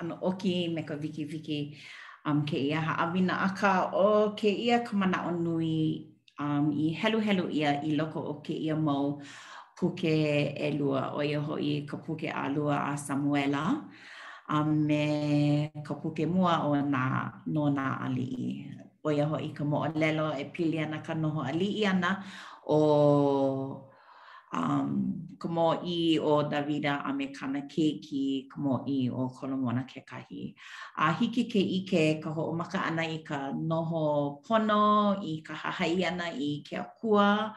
ano 0.00 0.14
oki 0.28 0.54
me 0.74 0.82
ka 0.88 0.94
viki 0.96 1.24
viki 1.30 1.58
um, 2.26 2.44
ke 2.48 2.56
ia 2.58 2.80
haawina 2.80 3.34
a 3.46 3.48
ka 3.60 3.72
o 3.92 4.34
ke 4.40 4.48
ia 4.50 4.78
kamana 4.86 5.18
o 5.28 5.32
nui 5.44 5.76
um, 6.40 6.72
i 6.72 6.86
helu 7.00 7.18
helu 7.26 7.44
ia 7.60 7.70
i 7.88 7.90
loko 7.98 8.20
o 8.32 8.34
ke 8.44 8.54
ia 8.66 8.76
mau 8.76 9.20
puke 9.76 10.14
e 10.66 10.68
lua 10.78 11.02
o 11.18 11.20
ia 11.22 11.38
e 11.42 11.44
hoi 11.46 11.70
ka 11.88 11.96
puke 12.04 12.28
a 12.42 12.48
lua 12.54 12.76
a 12.90 12.92
Samuela 13.06 13.64
a 14.54 14.56
um, 14.58 14.68
me 14.88 15.04
ka 15.86 15.94
puke 16.00 16.24
mua 16.34 16.52
o 16.68 16.70
nā 16.94 17.04
no 17.54 17.64
nā 17.76 17.86
ali 18.06 18.26
i. 18.46 18.46
O 19.04 19.08
ia 19.12 19.24
e 19.24 19.28
hoi 19.30 19.46
ka 19.56 19.62
mo'olelo 19.70 20.28
e 20.42 20.44
pili 20.52 20.76
ana 20.84 20.98
ka 21.06 21.12
noho 21.22 21.40
ali 21.50 21.68
i 21.80 21.82
ana 21.92 22.10
o 22.76 22.80
um, 24.60 24.90
komo 25.40 25.68
i 25.96 26.18
o 26.30 26.48
Davida 26.50 26.94
a 27.04 27.10
me 27.18 27.26
kana 27.36 27.60
keiki, 27.72 28.24
komo 28.50 28.74
i 28.96 29.08
o 29.08 29.22
kolomona 29.34 29.82
ke 29.90 30.00
kahi. 30.10 30.40
A 30.98 31.06
hiki 31.18 31.44
ke 31.52 31.60
ike 31.78 32.20
ka 32.22 32.30
ho 32.32 32.52
maka 32.52 32.78
ana 32.78 33.02
i 33.02 33.18
ka 33.28 33.38
noho 33.52 34.40
pono, 34.46 35.18
i 35.22 35.42
ka 35.46 35.54
hahai 35.54 36.04
ana 36.10 36.24
i 36.48 36.62
ke 36.66 36.76
akua, 36.84 37.54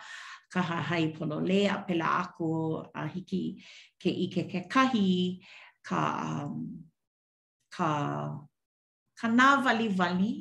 ka 0.52 0.62
hahai 0.62 1.14
pono 1.16 1.40
le 1.48 1.66
a 1.68 1.78
pela 1.88 2.08
aku, 2.24 2.84
a 2.96 3.02
hiki 3.14 3.44
ke 4.02 4.10
ike 4.26 4.42
ke 4.52 4.60
kahi, 4.74 5.40
ka, 5.88 6.46
um, 6.46 6.78
ka, 7.72 8.38
kanavali 9.22 9.88
vali 9.96 10.34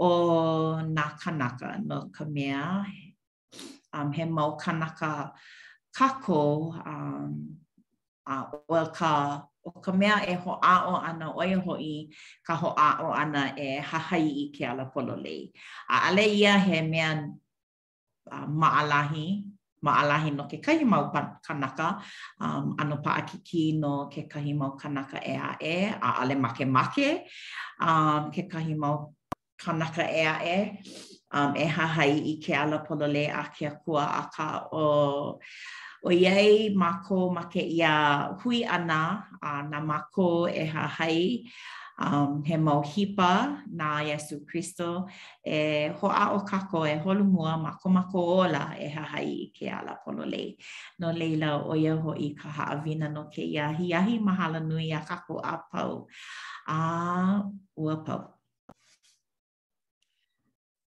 o 0.00 0.80
nā 0.82 1.06
kanaka 1.20 1.78
no 1.86 2.10
ka 2.12 2.24
um, 3.96 4.10
he 4.12 4.24
mau 4.24 4.50
kanaka 4.62 5.32
kako 5.96 6.74
um, 6.86 7.56
a 8.26 8.32
uh, 8.32 8.44
oel 8.68 8.88
ka 8.98 9.12
o 9.64 9.70
ka 9.84 9.90
mea 10.00 10.16
e 10.28 10.32
ho 10.42 10.50
a 10.62 10.74
o 10.92 10.94
ana 11.08 11.26
o 11.40 11.42
e 11.42 11.54
hoi 11.66 11.90
ka 12.46 12.52
ho 12.60 12.68
a 12.86 12.88
o 13.06 13.10
ana 13.22 13.42
e 13.66 13.68
hahai 13.90 14.24
i 14.42 14.44
ke 14.54 14.62
ala 14.70 14.84
pololei. 14.92 15.40
A 15.92 15.96
ale 16.08 16.24
ia 16.40 16.54
he 16.66 16.76
mea 16.92 17.10
uh, 18.34 18.46
maalahi, 18.60 19.26
maalahi 19.86 20.28
no 20.36 20.42
ke 20.50 20.56
kai 20.64 20.78
mau 20.92 21.04
kanaka, 21.46 21.88
um, 22.44 22.64
ano 22.80 22.96
pa 23.04 23.10
akiki 23.20 23.62
no 23.82 23.92
ke 24.12 24.20
kai 24.32 24.50
mau 24.60 24.70
kanaka 24.80 25.18
e 25.32 25.34
a 25.50 25.52
e, 25.60 25.76
a 26.06 26.08
ale 26.22 26.34
make 26.44 26.62
make 26.76 27.04
um, 27.86 28.22
ke 28.34 28.42
kai 28.52 28.72
mau 28.82 28.96
kanaka 29.62 30.04
e 30.20 30.22
a 30.34 30.36
e. 30.58 30.60
um, 31.36 31.52
e 31.62 31.66
hahai 31.76 32.12
i 32.32 32.34
ke 32.44 32.54
ala 32.62 32.78
polole 32.86 33.22
a 33.42 33.44
ke 33.56 33.66
akua 33.74 34.04
a 34.22 34.24
ka 34.36 34.48
o 34.72 34.86
o 36.06 36.10
iei 36.18 36.70
mako 36.82 37.30
ma 37.36 37.44
ke 37.54 37.62
ia 37.78 37.92
hui 38.42 38.62
ana 38.78 39.02
a 39.42 39.50
na 39.70 39.80
mako 39.80 40.46
e 40.48 40.66
hahai 40.74 41.18
um, 42.04 42.42
he 42.44 42.56
mau 42.56 42.80
hipa 42.82 43.32
na 43.72 43.98
Yesu 44.10 44.40
Kristo 44.46 45.08
e 45.46 45.88
ho 46.00 46.06
a 46.08 46.24
o 46.36 46.40
kako 46.50 46.84
e 46.92 46.98
holo 47.04 47.24
mua 47.24 47.56
mako 47.66 47.86
mako 47.96 48.20
ola 48.44 48.62
e 48.78 48.86
hahai 48.96 49.26
i 49.46 49.48
ke 49.56 49.66
ala 49.78 49.92
polole 50.06 50.44
no 51.00 51.10
leila 51.20 51.50
o 51.72 51.74
ia 51.74 51.94
ho 52.02 52.14
i 52.28 52.34
ka 52.40 52.48
haawina 52.58 53.08
no 53.16 53.24
ke 53.34 53.42
ia 53.54 53.66
hi 53.78 53.90
ahi 54.00 54.14
mahala 54.30 54.60
nui 54.68 54.90
a 54.90 55.00
kako 55.10 55.34
a 55.38 55.54
pau 55.70 55.94
a 56.76 56.78
uh, 56.78 57.34
ua 57.82 57.96
pau. 58.06 58.22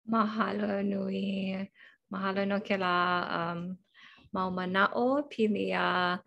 Mahalo 0.07 0.79
nui. 0.87 1.51
Mahalo 2.11 2.47
no 2.47 2.59
ke 2.63 2.79
la 2.79 3.27
um, 3.51 3.75
mau 4.33 4.49
manao 4.49 5.19
pili 5.29 5.73
a 5.75 6.17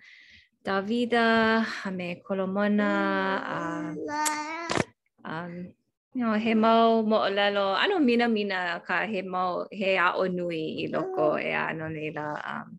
Davida, 0.62 1.64
a 1.86 1.90
me 1.90 2.20
Kolomona, 2.22 3.40
a, 3.40 4.80
um, 5.24 5.72
you 6.12 6.30
he 6.34 6.52
mau 6.54 7.00
mo 7.00 7.20
olelo, 7.20 7.74
ano 7.78 7.98
mina 7.98 8.28
mina 8.28 8.82
ka 8.86 9.06
he 9.06 9.22
mau 9.22 9.66
he 9.72 9.96
a 9.96 10.12
o 10.14 10.26
nui 10.26 10.84
i 10.84 10.88
loko 10.92 11.40
e 11.40 11.48
ano 11.54 11.88
nila 11.88 12.36
um, 12.46 12.78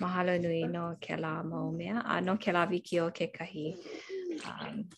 mahalo 0.00 0.34
nui 0.42 0.64
no 0.66 0.96
ke 1.00 1.14
la 1.16 1.44
mau 1.44 1.70
mea, 1.70 2.02
a 2.04 2.20
no 2.20 2.36
ke 2.36 2.50
la 2.52 2.66
viki 2.66 2.98
o 3.00 3.10
ke 3.12 3.30
kahi. 3.30 3.76
Um, 4.50 4.90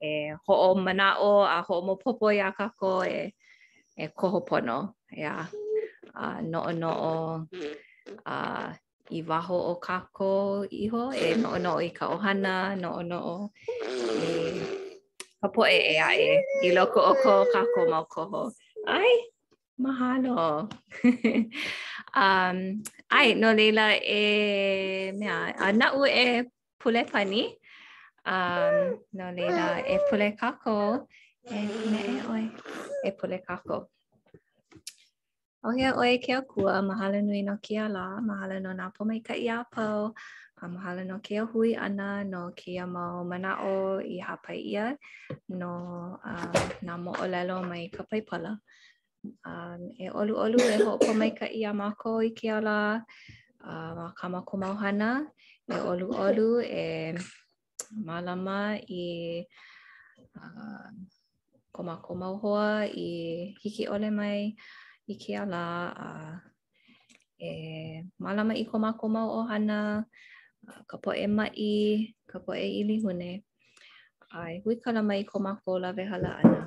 e 0.00 0.30
ho 0.46 0.54
o 0.70 0.74
manao 0.76 1.42
a 1.42 1.60
ho 1.62 1.80
o 1.80 1.82
mo 1.82 1.96
popo 1.96 2.26
i 2.28 2.38
a 2.38 2.52
kako 2.52 3.04
e... 3.10 3.34
e 3.96 4.06
koho 4.16 4.40
pono, 4.46 4.94
ia. 5.16 5.20
Yeah. 5.22 5.46
Uh, 6.14 6.40
noo 6.42 6.72
noo 6.72 7.44
uh, 8.26 8.72
i 9.10 9.22
vaho 9.22 9.56
o 9.70 9.74
kako 9.80 10.66
iho, 10.70 11.12
e 11.16 11.34
no 11.36 11.56
noo 11.58 11.78
i 11.80 11.88
ka 11.90 12.08
ohana, 12.16 12.76
no 12.78 13.00
noo 13.02 13.48
i 13.88 14.32
e 15.44 15.46
poe 15.54 15.70
e 15.70 15.94
ai 15.98 16.18
e, 16.32 16.36
i 16.66 16.74
loko 16.76 16.98
o 17.10 17.14
ko 17.22 17.32
kako 17.52 17.80
mau 17.90 18.04
koho. 18.04 18.50
Ai, 18.88 19.12
mahalo. 19.82 20.68
um, 22.24 22.58
ai, 23.10 23.28
no 23.40 23.52
leila 23.54 23.88
e, 23.96 25.12
mea, 25.18 25.52
a 25.64 25.72
na 25.72 25.86
u 25.96 26.04
e 26.06 26.42
pule 26.80 27.04
pani, 27.12 27.48
um, 28.26 28.74
no 29.20 29.26
leila 29.38 29.68
e 29.96 29.98
pule 30.10 30.32
kako, 30.40 31.08
E 31.50 31.56
kina 31.66 31.98
e 32.12 32.16
oe. 32.30 32.44
E 33.02 33.10
pule 33.18 33.38
kako. 33.48 33.78
O 35.66 35.70
hea 35.76 35.92
oe 36.00 36.14
kia 36.24 36.40
kua, 36.50 36.82
mahalo 36.82 37.18
nui 37.20 37.42
no 37.42 37.56
kia 37.62 37.88
la, 37.96 38.06
mahalo 38.28 38.56
no 38.62 38.70
nga 38.78 38.86
pomei 38.96 39.20
ka 39.26 39.34
i 39.34 39.50
apau, 39.58 40.14
a 40.62 40.64
mahalo 40.74 41.02
no 41.08 41.16
kia 41.26 41.42
hui 41.50 41.70
ana 41.76 42.22
no 42.32 42.42
kia 42.58 42.84
mau 42.86 43.24
mana 43.24 43.50
o 43.70 43.98
i 43.98 44.18
hapai 44.26 44.58
ia 44.72 44.84
no 45.60 45.72
um, 46.28 46.50
nga 46.84 46.94
mo 47.04 47.12
o 47.24 47.26
lelo 47.34 47.56
mai 47.70 47.90
ka 47.94 48.02
pala. 48.28 48.52
Um, 49.46 49.80
e 50.02 50.06
olu 50.20 50.34
olu 50.44 50.58
e 50.74 50.76
ho 50.84 50.92
po 51.04 51.10
mai 51.14 51.30
ka 51.38 51.46
ia 51.46 51.70
mako 51.74 52.22
i 52.28 52.30
kia 52.38 52.58
la, 52.60 52.78
um, 53.70 53.98
a 54.06 54.12
kama 54.18 54.42
ko 54.48 54.54
mauhana, 54.62 55.10
e 55.66 55.76
olu 55.90 56.06
olu 56.26 56.48
e 56.62 57.14
malama 58.06 58.78
i... 59.02 59.44
Uh, 60.38 60.90
ko 61.72 61.80
mako 61.80 62.10
mau 62.12 62.36
hoa 62.36 62.84
i 62.84 63.08
hiki 63.64 63.88
ole 63.88 64.12
mai 64.12 64.52
i 65.08 65.14
ke 65.16 65.32
ala 65.34 65.66
a 65.96 66.08
e 67.40 67.50
malama 68.20 68.52
i 68.52 68.68
ko 68.68 68.76
mako 68.76 69.08
mau 69.08 69.28
ohana 69.40 70.04
ka 70.86 71.00
po 71.00 71.16
e 71.16 71.24
mai 71.26 71.56
ka 72.28 72.36
po 72.44 72.52
e 72.52 72.68
ili 72.84 73.00
hune 73.00 73.40
ai 74.36 74.60
hui 74.62 74.76
kala 74.84 75.00
mai 75.00 75.24
ko 75.24 75.40
mako 75.40 75.80
la 75.80 75.96
ve 75.96 76.04
hala 76.04 76.30
ana 76.44 76.62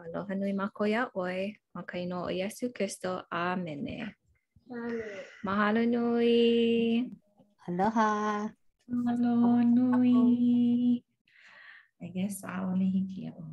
aloha 0.00 0.32
nui 0.40 0.56
mako 0.56 0.88
ia 0.88 1.12
oi 1.12 1.52
ma 1.76 1.84
ka 1.84 2.00
ino 2.00 2.24
o 2.24 2.30
yesu 2.32 2.72
kristo 2.72 3.28
amene 3.28 4.08
mahalo 5.44 5.84
nui 5.84 6.40
aloha 7.68 8.48
mahalo 8.88 9.60
nui 9.60 10.16
I 12.02 12.10
guess 12.10 12.42
I 12.42 12.58
only 12.58 12.90
hear 12.90 13.30
you. 13.30 13.34